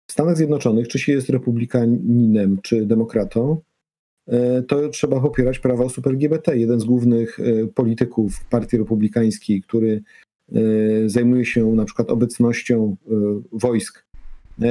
W 0.07 0.12
Stanach 0.12 0.37
Zjednoczonych, 0.37 0.88
czy 0.88 0.99
się 0.99 1.12
jest 1.12 1.29
republikaninem, 1.29 2.59
czy 2.62 2.87
demokratą, 2.87 3.61
to 4.69 4.89
trzeba 4.89 5.21
popierać 5.21 5.59
prawa 5.59 5.85
osób 5.85 6.07
LGBT. 6.07 6.59
Jeden 6.59 6.81
z 6.81 6.85
głównych 6.85 7.41
e, 7.41 7.67
polityków 7.67 8.45
Partii 8.45 8.77
Republikańskiej, 8.77 9.62
który 9.62 10.03
e, 10.53 10.61
zajmuje 11.07 11.45
się 11.45 11.67
na 11.67 11.85
przykład 11.85 12.11
obecnością 12.11 12.97
wojsk 13.53 14.07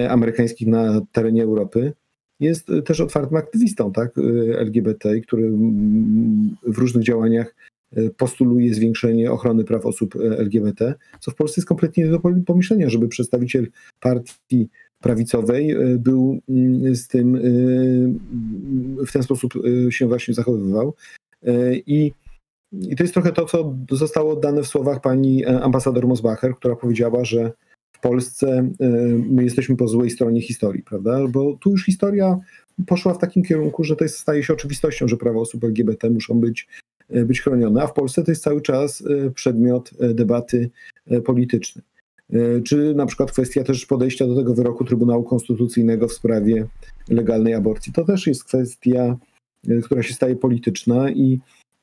amerykańskich 0.09 0.67
na 0.67 1.01
terenie 1.11 1.43
Europy, 1.43 1.93
jest 2.39 2.67
też 2.85 3.01
otwartym 3.01 3.37
aktywistą 3.37 3.91
tak, 3.91 4.15
LGBT, 4.57 5.19
który 5.21 5.51
w 6.63 6.77
różnych 6.77 7.03
działaniach 7.03 7.55
postuluje 8.17 8.73
zwiększenie 8.73 9.31
ochrony 9.31 9.63
praw 9.63 9.85
osób 9.85 10.15
LGBT, 10.15 10.93
co 11.19 11.31
w 11.31 11.35
Polsce 11.35 11.61
jest 11.61 11.67
kompletnie 11.67 12.03
nie 12.03 12.09
do 12.09 12.19
pomyślenia, 12.45 12.89
żeby 12.89 13.07
przedstawiciel 13.07 13.67
partii 13.99 14.69
prawicowej 15.01 15.71
e, 15.71 15.97
był 15.97 16.39
mm, 16.49 16.95
z 16.95 17.07
tym 17.07 17.35
e, 17.35 17.39
w 19.05 19.11
ten 19.11 19.23
sposób 19.23 19.53
e, 19.87 19.91
się 19.91 20.07
właśnie 20.07 20.33
zachowywał. 20.33 20.93
I, 21.87 22.11
I 22.71 22.95
to 22.95 23.03
jest 23.03 23.13
trochę 23.13 23.31
to, 23.31 23.45
co 23.45 23.75
zostało 23.91 24.33
oddane 24.33 24.63
w 24.63 24.67
słowach 24.67 25.01
pani 25.01 25.45
ambasador 25.45 26.07
Mosbacher, 26.07 26.55
która 26.55 26.75
powiedziała, 26.75 27.25
że 27.25 27.51
w 27.93 27.99
Polsce 27.99 28.69
my 29.29 29.43
jesteśmy 29.43 29.75
po 29.75 29.87
złej 29.87 30.09
stronie 30.09 30.41
historii, 30.41 30.83
prawda? 30.83 31.27
Bo 31.27 31.57
tu 31.61 31.71
już 31.71 31.85
historia 31.85 32.39
poszła 32.87 33.13
w 33.13 33.17
takim 33.17 33.43
kierunku, 33.43 33.83
że 33.83 33.95
to 33.95 34.03
jest, 34.03 34.17
staje 34.17 34.43
się 34.43 34.53
oczywistością, 34.53 35.07
że 35.07 35.17
prawa 35.17 35.39
osób 35.39 35.63
LGBT 35.63 36.09
muszą 36.09 36.39
być, 36.39 36.67
być 37.09 37.41
chronione, 37.41 37.83
a 37.83 37.87
w 37.87 37.93
Polsce 37.93 38.23
to 38.23 38.31
jest 38.31 38.43
cały 38.43 38.61
czas 38.61 39.03
przedmiot 39.35 39.91
debaty 40.13 40.69
politycznej. 41.25 41.85
E, 42.33 42.61
czy 42.61 42.95
na 42.95 43.05
przykład 43.05 43.31
kwestia 43.31 43.63
też 43.63 43.85
podejścia 43.85 44.27
do 44.27 44.35
tego 44.35 44.53
wyroku 44.53 44.85
Trybunału 44.85 45.23
Konstytucyjnego 45.23 46.07
w 46.07 46.13
sprawie 46.13 46.67
legalnej 47.09 47.53
aborcji. 47.53 47.93
To 47.93 48.05
też 48.05 48.27
jest 48.27 48.43
kwestia, 48.43 49.17
e, 49.69 49.81
która 49.81 50.03
się 50.03 50.13
staje 50.13 50.35
polityczna 50.35 51.09
i, 51.09 51.39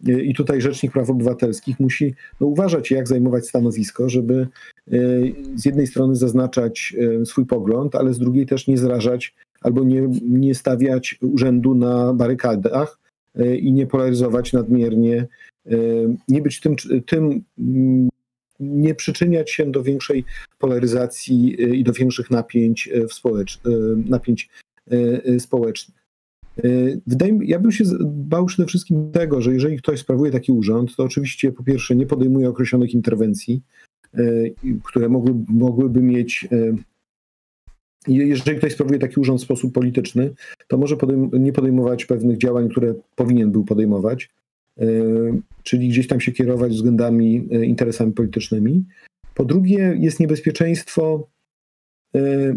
e, 0.08 0.22
i 0.22 0.34
tutaj 0.34 0.60
Rzecznik 0.60 0.92
Praw 0.92 1.10
Obywatelskich 1.10 1.80
musi 1.80 2.14
no, 2.40 2.46
uważać, 2.46 2.90
jak 2.90 3.08
zajmować 3.08 3.48
stanowisko, 3.48 4.08
żeby 4.08 4.48
z 5.54 5.64
jednej 5.64 5.86
strony 5.86 6.16
zaznaczać 6.16 6.96
swój 7.24 7.46
pogląd, 7.46 7.94
ale 7.94 8.14
z 8.14 8.18
drugiej 8.18 8.46
też 8.46 8.66
nie 8.66 8.78
zrażać 8.78 9.34
albo 9.60 9.84
nie, 9.84 10.08
nie 10.22 10.54
stawiać 10.54 11.18
urzędu 11.20 11.74
na 11.74 12.14
barykadach 12.14 12.98
i 13.60 13.72
nie 13.72 13.86
polaryzować 13.86 14.52
nadmiernie, 14.52 15.26
nie 16.28 16.42
być 16.42 16.60
tym, 16.60 16.76
tym 17.06 17.44
nie 18.62 18.94
przyczyniać 18.94 19.50
się 19.50 19.70
do 19.70 19.82
większej 19.82 20.24
polaryzacji 20.58 21.56
y, 21.60 21.76
i 21.76 21.84
do 21.84 21.92
większych 21.92 22.30
napięć, 22.30 22.88
y, 22.88 23.06
społecz, 23.10 23.56
y, 23.56 23.60
napięć 24.06 24.48
społecznych. 25.38 26.02
Wydaje 27.06 27.32
mi, 27.32 27.48
ja 27.48 27.58
bym 27.58 27.72
się 27.72 27.84
bał 28.04 28.46
przede 28.46 28.68
wszystkim 28.68 29.12
tego, 29.12 29.40
że 29.42 29.52
jeżeli 29.52 29.78
ktoś 29.78 30.00
sprawuje 30.00 30.32
taki 30.32 30.52
urząd, 30.52 30.96
to 30.96 31.04
oczywiście 31.04 31.52
po 31.52 31.64
pierwsze 31.64 31.96
nie 31.96 32.06
podejmuje 32.06 32.48
określonych 32.48 32.94
interwencji, 32.94 33.62
które 34.84 35.08
mogły, 35.08 35.34
mogłyby 35.48 36.02
mieć. 36.02 36.48
Jeżeli 38.08 38.58
ktoś 38.58 38.72
sprawuje 38.72 38.98
taki 38.98 39.20
urząd 39.20 39.40
w 39.40 39.44
sposób 39.44 39.72
polityczny, 39.74 40.34
to 40.68 40.78
może 40.78 40.96
podejm 40.96 41.30
nie 41.32 41.52
podejmować 41.52 42.04
pewnych 42.04 42.38
działań, 42.38 42.68
które 42.68 42.94
powinien 43.16 43.52
był 43.52 43.64
podejmować. 43.64 44.30
E, 44.80 44.86
czyli 45.62 45.88
gdzieś 45.88 46.06
tam 46.06 46.20
się 46.20 46.32
kierować 46.32 46.72
względami, 46.72 47.48
e, 47.52 47.64
interesami 47.64 48.12
politycznymi. 48.12 48.84
Po 49.34 49.44
drugie, 49.44 49.96
jest 50.00 50.20
niebezpieczeństwo 50.20 51.28
e, 52.16 52.56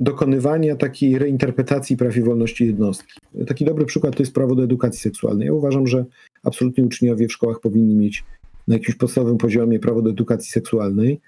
dokonywania 0.00 0.76
takiej 0.76 1.18
reinterpretacji 1.18 1.96
praw 1.96 2.16
i 2.16 2.22
wolności 2.22 2.66
jednostki. 2.66 3.20
Taki 3.46 3.64
dobry 3.64 3.84
przykład 3.86 4.16
to 4.16 4.22
jest 4.22 4.34
prawo 4.34 4.54
do 4.54 4.64
edukacji 4.64 5.00
seksualnej. 5.00 5.46
Ja 5.46 5.54
uważam, 5.54 5.86
że 5.86 6.04
absolutnie 6.42 6.84
uczniowie 6.84 7.28
w 7.28 7.32
szkołach 7.32 7.60
powinni 7.60 7.94
mieć 7.94 8.24
na 8.68 8.74
jakimś 8.74 8.96
podstawowym 8.96 9.38
poziomie 9.38 9.78
prawo 9.78 10.02
do 10.02 10.10
edukacji 10.10 10.50
seksualnej, 10.50 11.20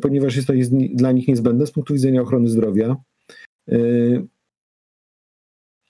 ponieważ 0.00 0.36
jest 0.36 0.48
to 0.48 0.54
dla 0.94 1.12
nich 1.12 1.28
niezbędne 1.28 1.66
z 1.66 1.70
punktu 1.70 1.94
widzenia 1.94 2.22
ochrony 2.22 2.48
zdrowia. 2.48 2.96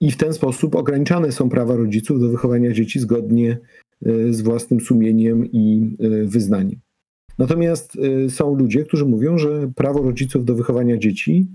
I 0.01 0.11
w 0.11 0.17
ten 0.17 0.33
sposób 0.33 0.75
ograniczane 0.75 1.33
są 1.33 1.49
prawa 1.49 1.77
rodziców 1.77 2.21
do 2.21 2.29
wychowania 2.29 2.73
dzieci 2.73 3.01
zgodnie 3.01 3.59
e, 4.07 4.33
z 4.33 4.41
własnym 4.41 4.81
sumieniem 4.81 5.47
i 5.53 5.97
e, 6.01 6.25
wyznaniem. 6.25 6.81
Natomiast 7.39 7.97
e, 8.27 8.31
są 8.31 8.55
ludzie, 8.55 8.85
którzy 8.85 9.05
mówią, 9.05 9.39
że 9.39 9.71
prawo 9.75 10.03
rodziców 10.03 10.45
do 10.45 10.55
wychowania 10.55 10.97
dzieci 10.97 11.47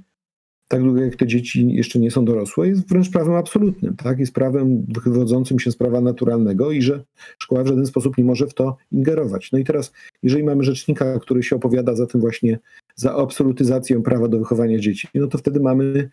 tak 0.74 0.84
długo 0.84 1.02
jak 1.02 1.16
te 1.16 1.28
dzieci 1.28 1.74
jeszcze 1.74 2.00
nie 2.00 2.12
są 2.12 2.26
dorosłe, 2.26 2.68
jest 2.68 2.90
wręcz 2.90 3.12
prawem 3.12 3.34
absolutnym, 3.34 3.96
tak? 3.96 4.20
Jest 4.20 4.34
prawem 4.34 4.86
wywodzącym 5.06 5.60
się 5.60 5.72
z 5.72 5.76
prawa 5.76 6.02
naturalnego 6.02 6.72
i 6.72 6.82
że 6.82 7.04
szkoła 7.38 7.64
w 7.64 7.68
żaden 7.68 7.86
sposób 7.86 8.18
nie 8.18 8.24
może 8.24 8.48
w 8.48 8.54
to 8.54 8.78
ingerować. 8.92 9.52
No 9.52 9.60
i 9.60 9.64
teraz, 9.64 9.92
jeżeli 10.24 10.44
mamy 10.44 10.64
rzecznika, 10.64 11.20
który 11.20 11.44
się 11.44 11.56
opowiada 11.56 11.96
za 11.96 12.08
tym 12.08 12.22
właśnie, 12.22 12.60
za 12.96 13.16
absolutyzacją 13.16 14.04
prawa 14.04 14.28
do 14.28 14.40
wychowania 14.40 14.80
dzieci, 14.80 15.08
no 15.16 15.28
to 15.28 15.38
wtedy 15.38 15.60
mamy 15.60 16.10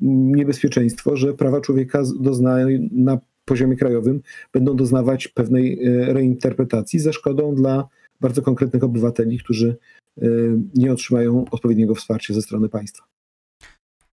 niebezpieczeństwo, 0.00 1.16
że 1.16 1.34
prawa 1.34 1.60
człowieka 1.60 2.02
doznają 2.20 2.88
na 2.92 3.18
poziomie 3.46 3.76
krajowym 3.76 4.20
będą 4.52 4.76
doznawać 4.76 5.28
pewnej 5.28 5.88
y, 5.88 6.12
reinterpretacji 6.12 6.98
ze 6.98 7.12
szkodą 7.12 7.54
dla 7.54 7.88
bardzo 8.20 8.42
konkretnych 8.42 8.84
obywateli, 8.84 9.38
którzy 9.38 9.76
y, 10.22 10.58
nie 10.74 10.92
otrzymają 10.92 11.44
odpowiedniego 11.50 11.94
wsparcia 11.94 12.34
ze 12.34 12.42
strony 12.42 12.68
państwa. 12.68 13.04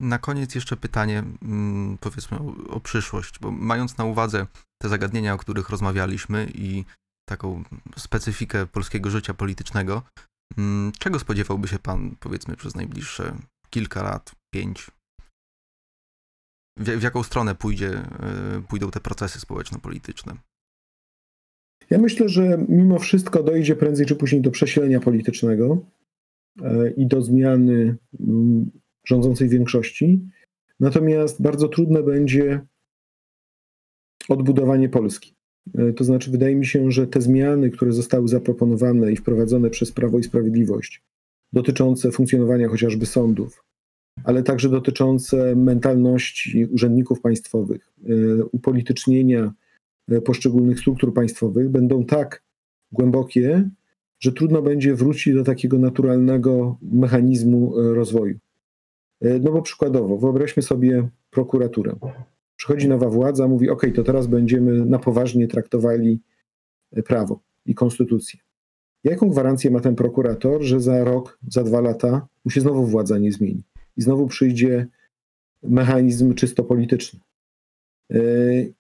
Na 0.00 0.18
koniec 0.18 0.54
jeszcze 0.54 0.76
pytanie, 0.76 1.22
mm, 1.42 1.98
powiedzmy, 2.00 2.38
o, 2.38 2.54
o, 2.68 2.80
przyszłość, 2.80 3.38
bo 3.40 3.50
mając 3.50 3.98
na 3.98 4.04
uwadze 4.04 4.46
te 4.82 4.88
zagadnienia, 4.88 5.34
o 5.34 5.38
których 5.38 5.70
rozmawialiśmy 5.70 6.46
i 6.54 6.84
taką 7.28 7.64
specyfikę 7.96 8.66
polskiego 8.66 9.10
życia 9.10 9.34
politycznego, 9.34 10.02
mm, 10.58 10.92
czego 10.98 11.18
spodziewałby 11.18 11.68
się 11.68 11.78
Pan, 11.78 12.16
powiedzmy, 12.20 12.56
przez 12.56 12.74
najbliższe 12.74 13.36
kilka 13.70 14.02
lat, 14.02 14.32
pięć? 14.54 14.90
W, 16.81 16.85
w 16.85 17.03
jaką 17.03 17.22
stronę 17.22 17.55
pójdzie, 17.55 17.89
e, 17.89 18.62
pójdą 18.68 18.91
te 18.91 19.01
procesy 19.01 19.41
społeczno-polityczne? 19.41 20.33
Ja 21.91 21.99
myślę, 21.99 22.28
że 22.28 22.64
mimo 22.68 22.99
wszystko 22.99 23.43
dojdzie 23.43 23.76
prędzej 23.76 24.07
czy 24.07 24.16
później 24.16 24.41
do 24.43 24.51
przesilenia 24.51 25.01
politycznego 25.01 25.87
e, 26.62 26.91
i 26.91 27.07
do 27.07 27.22
zmiany 27.22 27.97
mm, 28.20 28.70
rządzącej 29.05 29.49
większości. 29.49 30.28
Natomiast 30.81 31.43
bardzo 31.43 31.68
trudne 31.68 32.03
będzie 32.03 32.61
odbudowanie 34.28 34.89
Polski. 34.89 35.35
E, 35.74 35.93
to 35.93 36.05
znaczy, 36.05 36.31
wydaje 36.31 36.57
mi 36.57 36.66
się, 36.66 36.91
że 36.91 37.07
te 37.07 37.20
zmiany, 37.20 37.70
które 37.70 37.93
zostały 37.93 38.28
zaproponowane 38.28 39.12
i 39.12 39.16
wprowadzone 39.16 39.70
przez 39.70 39.93
Prawo 39.93 40.18
i 40.18 40.22
Sprawiedliwość, 40.22 41.03
dotyczące 41.53 42.11
funkcjonowania 42.11 42.68
chociażby 42.68 43.07
sądów, 43.07 43.64
ale 44.24 44.42
także 44.42 44.68
dotyczące 44.68 45.56
mentalności 45.56 46.66
urzędników 46.66 47.20
państwowych, 47.20 47.92
e, 48.04 48.44
upolitycznienia 48.44 49.52
e, 50.08 50.20
poszczególnych 50.20 50.80
struktur 50.80 51.14
państwowych, 51.14 51.68
będą 51.68 52.04
tak 52.04 52.42
głębokie, 52.92 53.70
że 54.20 54.32
trudno 54.32 54.62
będzie 54.62 54.94
wrócić 54.94 55.34
do 55.34 55.44
takiego 55.44 55.78
naturalnego 55.78 56.76
mechanizmu 56.82 57.72
rozwoju. 57.94 58.38
No 59.20 59.52
bo 59.52 59.62
przykładowo, 59.62 60.18
wyobraźmy 60.18 60.62
sobie 60.62 61.08
prokuraturę. 61.30 61.96
Przychodzi 62.56 62.88
nowa 62.88 63.08
władza, 63.08 63.48
mówi: 63.48 63.70
OK, 63.70 63.86
to 63.94 64.02
teraz 64.02 64.26
będziemy 64.26 64.86
na 64.86 64.98
poważnie 64.98 65.48
traktowali 65.48 66.20
prawo 67.06 67.40
i 67.66 67.74
konstytucję. 67.74 68.40
Jaką 69.04 69.28
gwarancję 69.28 69.70
ma 69.70 69.80
ten 69.80 69.94
prokurator, 69.94 70.62
że 70.62 70.80
za 70.80 71.04
rok, 71.04 71.38
za 71.48 71.64
dwa 71.64 71.80
lata 71.80 72.26
mu 72.44 72.50
się 72.50 72.60
znowu 72.60 72.86
władza 72.86 73.18
nie 73.18 73.32
zmieni 73.32 73.62
i 73.97 74.03
znowu 74.03 74.26
przyjdzie 74.26 74.86
mechanizm 75.62 76.34
czysto 76.34 76.64
polityczny? 76.64 77.20
Yy, 78.11 78.72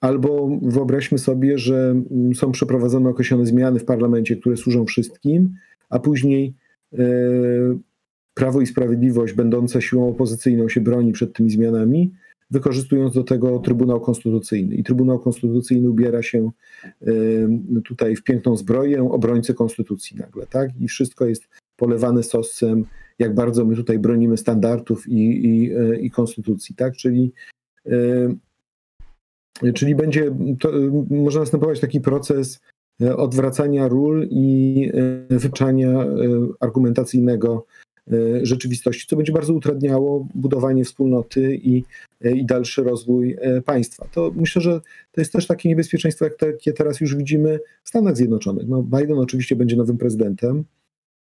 albo 0.00 0.58
wyobraźmy 0.62 1.18
sobie, 1.18 1.58
że 1.58 1.94
są 2.34 2.52
przeprowadzone 2.52 3.10
określone 3.10 3.46
zmiany 3.46 3.78
w 3.78 3.84
parlamencie, 3.84 4.36
które 4.36 4.56
służą 4.56 4.84
wszystkim, 4.84 5.54
a 5.90 5.98
później 5.98 6.54
yy, 6.92 7.78
Prawo 8.34 8.60
i 8.60 8.66
Sprawiedliwość, 8.66 9.34
będące 9.34 9.82
siłą 9.82 10.08
opozycyjną, 10.08 10.68
się 10.68 10.80
broni 10.80 11.12
przed 11.12 11.32
tymi 11.32 11.50
zmianami, 11.50 12.12
wykorzystując 12.50 13.14
do 13.14 13.24
tego 13.24 13.58
Trybunał 13.58 14.00
Konstytucyjny. 14.00 14.74
I 14.74 14.84
Trybunał 14.84 15.18
Konstytucyjny 15.18 15.90
ubiera 15.90 16.22
się 16.22 16.50
tutaj 17.84 18.16
w 18.16 18.22
piękną 18.22 18.56
zbroję 18.56 19.10
obrońcy 19.10 19.54
Konstytucji 19.54 20.16
nagle, 20.16 20.46
tak? 20.46 20.70
I 20.80 20.88
wszystko 20.88 21.26
jest 21.26 21.42
polewane 21.76 22.22
sosem, 22.22 22.84
jak 23.18 23.34
bardzo 23.34 23.64
my 23.64 23.76
tutaj 23.76 23.98
bronimy 23.98 24.36
standardów 24.36 25.08
i, 25.08 25.46
i, 25.46 25.70
i 26.06 26.10
Konstytucji, 26.10 26.74
tak? 26.74 26.96
Czyli 26.96 27.32
Czyli 29.74 29.94
będzie, 29.94 30.36
to, 30.60 30.72
może 31.10 31.40
następować 31.40 31.80
taki 31.80 32.00
proces 32.00 32.60
e, 33.02 33.16
odwracania 33.16 33.88
ról 33.88 34.26
i 34.30 34.90
e, 34.94 35.38
argumentacyjnego 36.60 37.66
E, 38.12 38.46
rzeczywistości, 38.46 39.06
co 39.06 39.16
będzie 39.16 39.32
bardzo 39.32 39.54
utrudniało 39.54 40.28
budowanie 40.34 40.84
wspólnoty 40.84 41.54
i, 41.54 41.84
i 42.24 42.46
dalszy 42.46 42.82
rozwój 42.82 43.36
państwa. 43.64 44.08
To 44.12 44.32
myślę, 44.36 44.62
że 44.62 44.80
to 45.12 45.20
jest 45.20 45.32
też 45.32 45.46
takie 45.46 45.68
niebezpieczeństwo, 45.68 46.24
jak 46.24 46.36
takie 46.36 46.72
teraz 46.72 47.00
już 47.00 47.16
widzimy 47.16 47.58
w 47.84 47.88
Stanach 47.88 48.16
Zjednoczonych. 48.16 48.68
No, 48.68 48.82
Biden 48.82 49.18
oczywiście 49.18 49.56
będzie 49.56 49.76
nowym 49.76 49.98
prezydentem, 49.98 50.64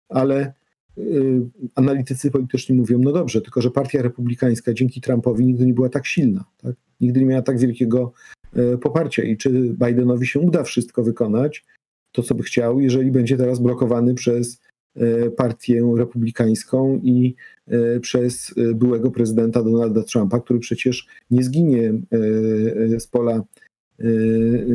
ale 0.09 0.53
analitycy 1.75 2.31
polityczni 2.31 2.77
mówią, 2.77 2.99
no 2.99 3.13
dobrze, 3.13 3.41
tylko 3.41 3.61
że 3.61 3.71
partia 3.71 4.03
republikańska 4.03 4.75
dzięki 4.75 5.01
Trumpowi 5.01 5.47
nigdy 5.47 5.67
nie 5.67 5.75
była 5.75 5.89
tak 5.89 6.07
silna, 6.07 6.45
tak? 6.63 6.75
nigdy 7.01 7.21
nie 7.21 7.27
miała 7.27 7.43
tak 7.43 7.59
wielkiego 7.59 8.13
poparcia 8.83 9.23
i 9.23 9.37
czy 9.37 9.51
Bidenowi 9.51 10.27
się 10.27 10.41
uda 10.41 10.63
wszystko 10.63 11.03
wykonać, 11.03 11.65
to 12.13 12.23
co 12.23 12.35
by 12.35 12.43
chciał, 12.43 12.81
jeżeli 12.81 13.13
będzie 13.13 13.37
teraz 13.37 13.61
blokowany 13.61 14.15
przez 14.15 14.61
E, 14.97 15.31
partię 15.31 15.95
republikańską 15.97 17.01
i 17.03 17.35
e, 17.69 18.01
przez 18.01 18.55
e, 18.57 18.75
byłego 18.75 19.11
prezydenta 19.11 19.63
Donalda 19.63 20.03
Trumpa, 20.03 20.41
który 20.41 20.59
przecież 20.59 21.07
nie 21.31 21.43
zginie 21.43 21.95
z 22.99 23.07
pola, 23.07 23.43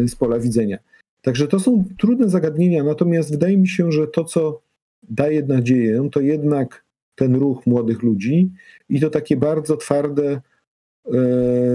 z 0.07 0.15
pola 0.15 0.39
widzenia. 0.39 0.77
Także 1.21 1.47
to 1.47 1.59
są 1.59 1.85
trudne 1.97 2.29
zagadnienia, 2.29 2.83
natomiast 2.83 3.31
wydaje 3.31 3.57
mi 3.57 3.67
się, 3.67 3.91
że 3.91 4.07
to, 4.07 4.23
co 4.23 4.61
daje 5.09 5.45
nadzieję, 5.45 6.09
to 6.11 6.21
jednak 6.21 6.85
ten 7.15 7.35
ruch 7.35 7.65
młodych 7.65 8.03
ludzi 8.03 8.51
i 8.89 8.99
to 8.99 9.09
takie 9.09 9.37
bardzo 9.37 9.77
twarde 9.77 10.41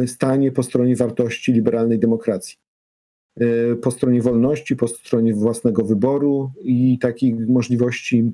stanie 0.06 0.52
po 0.52 0.62
stronie 0.62 0.96
wartości 0.96 1.52
liberalnej 1.52 1.98
demokracji. 1.98 2.58
Y, 3.40 3.76
po 3.82 3.90
stronie 3.90 4.22
wolności, 4.22 4.76
po 4.76 4.88
stronie 4.88 5.34
własnego 5.34 5.84
wyboru 5.84 6.50
i 6.62 6.98
takiej 6.98 7.34
możliwości 7.34 8.30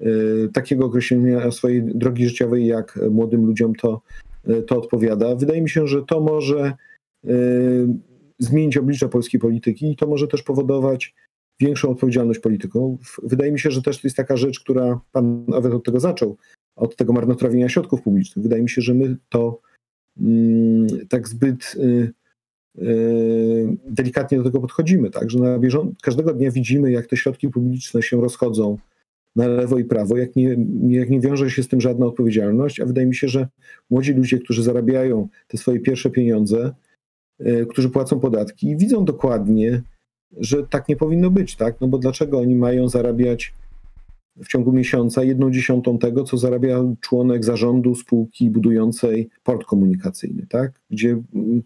y, 0.00 0.48
takiego 0.52 0.86
określenia 0.86 1.50
swojej 1.50 1.82
drogi 1.82 2.28
życiowej, 2.28 2.66
jak 2.66 2.98
młodym 3.10 3.46
ludziom 3.46 3.74
to, 3.74 4.02
to 4.66 4.78
odpowiada. 4.78 5.34
Wydaje 5.34 5.62
mi 5.62 5.70
się, 5.70 5.86
że 5.86 6.02
to 6.02 6.20
może 6.20 6.72
zmienić 8.38 8.76
oblicze 8.76 9.08
polskiej 9.08 9.40
polityki 9.40 9.92
i 9.92 9.96
to 9.96 10.06
może 10.06 10.28
też 10.28 10.42
powodować 10.42 11.14
większą 11.60 11.90
odpowiedzialność 11.90 12.40
polityką. 12.40 12.98
Wydaje 13.22 13.52
mi 13.52 13.60
się, 13.60 13.70
że 13.70 13.82
też 13.82 14.00
to 14.00 14.06
jest 14.06 14.16
taka 14.16 14.36
rzecz, 14.36 14.60
która 14.60 15.00
pan 15.12 15.44
nawet 15.48 15.72
od 15.72 15.84
tego 15.84 16.00
zaczął, 16.00 16.36
od 16.76 16.96
tego 16.96 17.12
marnotrawienia 17.12 17.68
środków 17.68 18.02
publicznych. 18.02 18.42
Wydaje 18.42 18.62
mi 18.62 18.70
się, 18.70 18.82
że 18.82 18.94
my 18.94 19.16
to 19.28 19.60
mm, 20.20 20.86
tak 21.08 21.28
zbyt 21.28 21.76
Yy, 22.78 23.76
delikatnie 23.86 24.38
do 24.38 24.44
tego 24.44 24.60
podchodzimy, 24.60 25.10
tak, 25.10 25.30
że 25.30 25.38
na 25.38 25.58
bieżąco, 25.58 25.94
każdego 26.02 26.34
dnia 26.34 26.50
widzimy, 26.50 26.90
jak 26.90 27.06
te 27.06 27.16
środki 27.16 27.48
publiczne 27.48 28.02
się 28.02 28.20
rozchodzą 28.20 28.78
na 29.36 29.48
lewo 29.48 29.78
i 29.78 29.84
prawo, 29.84 30.16
jak 30.16 30.36
nie, 30.36 30.56
jak 30.88 31.10
nie 31.10 31.20
wiąże 31.20 31.50
się 31.50 31.62
z 31.62 31.68
tym 31.68 31.80
żadna 31.80 32.06
odpowiedzialność, 32.06 32.80
a 32.80 32.86
wydaje 32.86 33.06
mi 33.06 33.14
się, 33.14 33.28
że 33.28 33.48
młodzi 33.90 34.12
ludzie, 34.12 34.38
którzy 34.38 34.62
zarabiają 34.62 35.28
te 35.48 35.58
swoje 35.58 35.80
pierwsze 35.80 36.10
pieniądze, 36.10 36.74
yy, 37.38 37.66
którzy 37.66 37.90
płacą 37.90 38.20
podatki, 38.20 38.76
widzą 38.76 39.04
dokładnie, 39.04 39.82
że 40.36 40.66
tak 40.66 40.88
nie 40.88 40.96
powinno 40.96 41.30
być, 41.30 41.56
tak, 41.56 41.80
no 41.80 41.88
bo 41.88 41.98
dlaczego 41.98 42.38
oni 42.38 42.54
mają 42.54 42.88
zarabiać 42.88 43.54
w 44.36 44.48
ciągu 44.48 44.72
miesiąca 44.72 45.24
jedną 45.24 45.50
dziesiątą 45.50 45.98
tego, 45.98 46.24
co 46.24 46.38
zarabia 46.38 46.84
członek 47.00 47.44
zarządu 47.44 47.94
spółki 47.94 48.50
budującej 48.50 49.28
port 49.42 49.64
komunikacyjny, 49.64 50.46
tak? 50.48 50.72
gdzie 50.90 51.22
mm, 51.34 51.62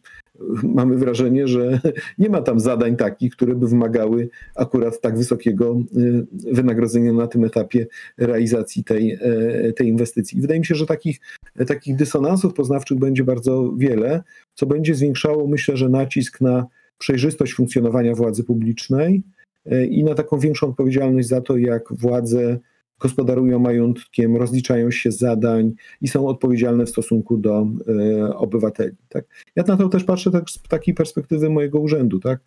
mamy 0.62 0.96
wrażenie, 0.96 1.48
że 1.48 1.80
nie 2.18 2.28
ma 2.28 2.42
tam 2.42 2.60
zadań 2.60 2.96
takich, 2.96 3.32
które 3.32 3.54
by 3.54 3.68
wymagały 3.68 4.28
akurat 4.56 5.00
tak 5.00 5.18
wysokiego 5.18 5.80
y, 5.96 6.26
wynagrodzenia 6.52 7.12
na 7.12 7.26
tym 7.26 7.44
etapie 7.44 7.86
realizacji 8.18 8.84
tej, 8.84 9.12
e, 9.12 9.72
tej 9.72 9.88
inwestycji. 9.88 10.40
Wydaje 10.40 10.60
mi 10.60 10.66
się, 10.66 10.74
że 10.74 10.86
takich, 10.86 11.20
takich 11.66 11.96
dysonansów 11.96 12.54
poznawczych 12.54 12.98
będzie 12.98 13.24
bardzo 13.24 13.72
wiele, 13.76 14.22
co 14.54 14.66
będzie 14.66 14.94
zwiększało, 14.94 15.46
myślę, 15.46 15.76
że 15.76 15.88
nacisk 15.88 16.40
na 16.40 16.66
przejrzystość 16.98 17.54
funkcjonowania 17.54 18.14
władzy 18.14 18.44
publicznej, 18.44 19.22
E, 19.70 19.86
i 19.86 20.04
na 20.04 20.14
taką 20.14 20.38
większą 20.38 20.68
odpowiedzialność 20.68 21.28
za 21.28 21.40
to, 21.40 21.56
jak 21.56 21.92
władze 21.92 22.58
gospodarują 23.00 23.58
majątkiem, 23.58 24.36
rozliczają 24.36 24.90
się 24.90 25.12
z 25.12 25.18
zadań 25.18 25.72
i 26.00 26.08
są 26.08 26.26
odpowiedzialne 26.26 26.86
w 26.86 26.90
stosunku 26.90 27.36
do 27.36 27.66
e, 27.88 28.36
obywateli. 28.36 28.96
Tak? 29.08 29.24
Ja 29.56 29.62
na 29.62 29.76
to 29.76 29.88
też 29.88 30.04
patrzę 30.04 30.30
tak, 30.30 30.50
z 30.50 30.62
takiej 30.62 30.94
perspektywy 30.94 31.50
mojego 31.50 31.80
urzędu. 31.80 32.20
Tak? 32.20 32.40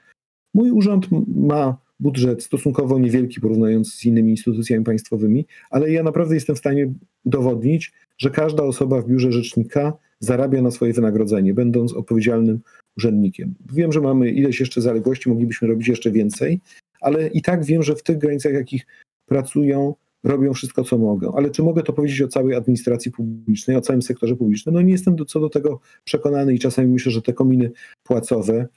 Mój 0.54 0.72
urząd 0.72 1.08
ma 1.36 1.78
budżet 2.00 2.44
stosunkowo 2.44 3.00
niewielki 3.00 3.42
porównując 3.42 3.94
z 3.94 4.06
innymi 4.06 4.32
instytucjami 4.32 4.86
państwowymi, 4.86 5.46
ale 5.70 5.92
ja 5.92 6.04
naprawdę 6.04 6.36
jestem 6.36 6.56
w 6.56 6.60
stanie 6.60 6.94
udowodnić, 7.26 7.94
że 8.18 8.30
każda 8.30 8.64
osoba 8.64 9.02
w 9.02 9.08
biurze 9.08 9.32
rzecznika 9.32 9.94
zarabia 10.20 10.62
na 10.62 10.72
swoje 10.72 10.94
wynagrodzenie, 10.94 11.54
będąc 11.54 11.94
odpowiedzialnym 11.94 12.60
urzędnikiem. 12.98 13.54
Wiem, 13.74 13.92
że 13.92 14.02
mamy 14.02 14.32
ileś 14.32 14.60
jeszcze 14.60 14.82
zaległości, 14.82 15.30
moglibyśmy 15.30 15.68
robić 15.68 15.88
jeszcze 15.88 16.12
więcej, 16.12 16.60
ale 17.02 17.28
i 17.28 17.42
tak 17.42 17.66
wiem, 17.66 17.84
że 17.84 17.96
w 17.96 18.04
tych 18.04 18.18
granicach, 18.18 18.54
jakich 18.54 18.86
pracują, 19.26 19.96
robią 20.24 20.54
wszystko, 20.54 20.84
co 20.84 20.98
mogą. 20.98 21.34
Ale 21.34 21.50
czy 21.50 21.64
mogę 21.64 21.84
to 21.84 21.94
powiedzieć 21.94 22.22
o 22.22 22.28
całej 22.28 22.56
administracji 22.56 23.12
publicznej, 23.12 23.78
o 23.78 23.82
całym 23.82 24.02
sektorze 24.02 24.36
publicznym? 24.36 24.76
No 24.76 24.82
nie 24.82 24.92
jestem 24.92 25.16
do, 25.16 25.26
co 25.26 25.40
do 25.40 25.50
tego 25.50 25.80
przekonany 26.04 26.54
i 26.54 26.60
czasami 26.60 26.88
myślę, 26.88 27.12
że 27.12 27.22
te 27.22 27.34
kominy 27.34 27.72
płacowe 28.04 28.68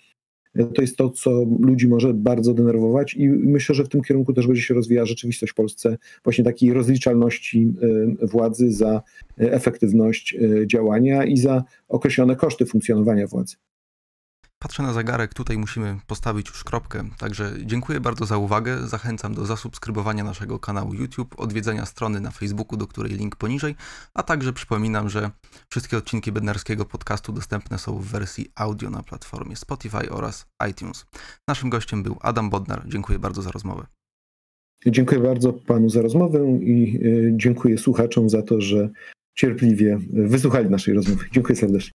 to 0.75 0.83
jest 0.83 0.97
to, 0.97 1.11
co 1.11 1.31
ludzi 1.61 1.89
może 1.89 2.15
bardzo 2.15 2.55
denerwować 2.55 3.15
i 3.15 3.29
myślę, 3.29 3.75
że 3.75 3.85
w 3.85 3.89
tym 3.89 4.03
kierunku 4.03 4.33
też 4.33 4.47
będzie 4.47 4.63
się 4.63 4.75
rozwijała 4.75 5.07
rzeczywistość 5.07 5.53
w 5.53 5.55
Polsce, 5.55 5.97
właśnie 6.25 6.45
takiej 6.45 6.73
rozliczalności 6.73 7.73
władzy 8.23 8.73
za 8.73 9.03
efektywność 9.37 10.37
działania 10.67 11.25
i 11.25 11.37
za 11.37 11.65
określone 11.89 12.37
koszty 12.37 12.67
funkcjonowania 12.67 13.27
władzy. 13.27 13.57
Patrzę 14.65 14.83
na 14.83 14.93
zegarek, 14.93 15.35
tutaj 15.35 15.59
musimy 15.59 15.97
postawić 16.07 16.49
już 16.49 16.65
kropkę. 16.65 17.05
Także 17.19 17.53
dziękuję 17.65 18.01
bardzo 18.01 18.27
za 18.27 18.39
uwagę. 18.39 18.79
Zachęcam 18.87 19.35
do 19.35 19.47
zasubskrybowania 19.47 20.25
naszego 20.25 20.59
kanału 20.59 20.95
YouTube, 20.95 21.35
odwiedzenia 21.41 21.87
strony 21.87 22.21
na 22.21 22.31
Facebooku, 22.31 22.79
do 22.79 22.87
której 22.87 23.13
link 23.13 23.37
poniżej, 23.37 23.75
a 24.15 24.23
także 24.23 24.53
przypominam, 24.53 25.09
że 25.09 25.31
wszystkie 25.71 25.97
odcinki 25.97 26.33
Bednarskiego 26.33 26.85
podcastu 26.85 27.33
dostępne 27.33 27.79
są 27.79 27.99
w 27.99 28.07
wersji 28.07 28.47
audio 28.55 28.91
na 28.91 29.03
platformie 29.03 29.57
Spotify 29.57 30.11
oraz 30.11 30.47
iTunes. 30.71 31.07
Naszym 31.49 31.71
gościem 31.71 32.03
był 32.03 32.17
Adam 32.21 32.51
Bodnar. 32.51 32.83
Dziękuję 32.87 33.19
bardzo 33.19 33.43
za 33.43 33.51
rozmowę. 33.51 33.87
Dziękuję 34.87 35.21
bardzo 35.21 35.53
panu 35.53 35.89
za 35.89 36.03
rozmowę 36.03 36.39
i 36.61 37.01
e, 37.05 37.37
dziękuję 37.37 37.79
słuchaczom 37.79 38.31
za 38.31 38.43
to, 38.43 38.61
że 38.61 38.91
cierpliwie 39.35 39.99
wysłuchali 40.13 40.71
naszej 40.71 40.95
rozmowy. 40.95 41.25
Dziękuję 41.33 41.57
serdecznie. 41.57 41.93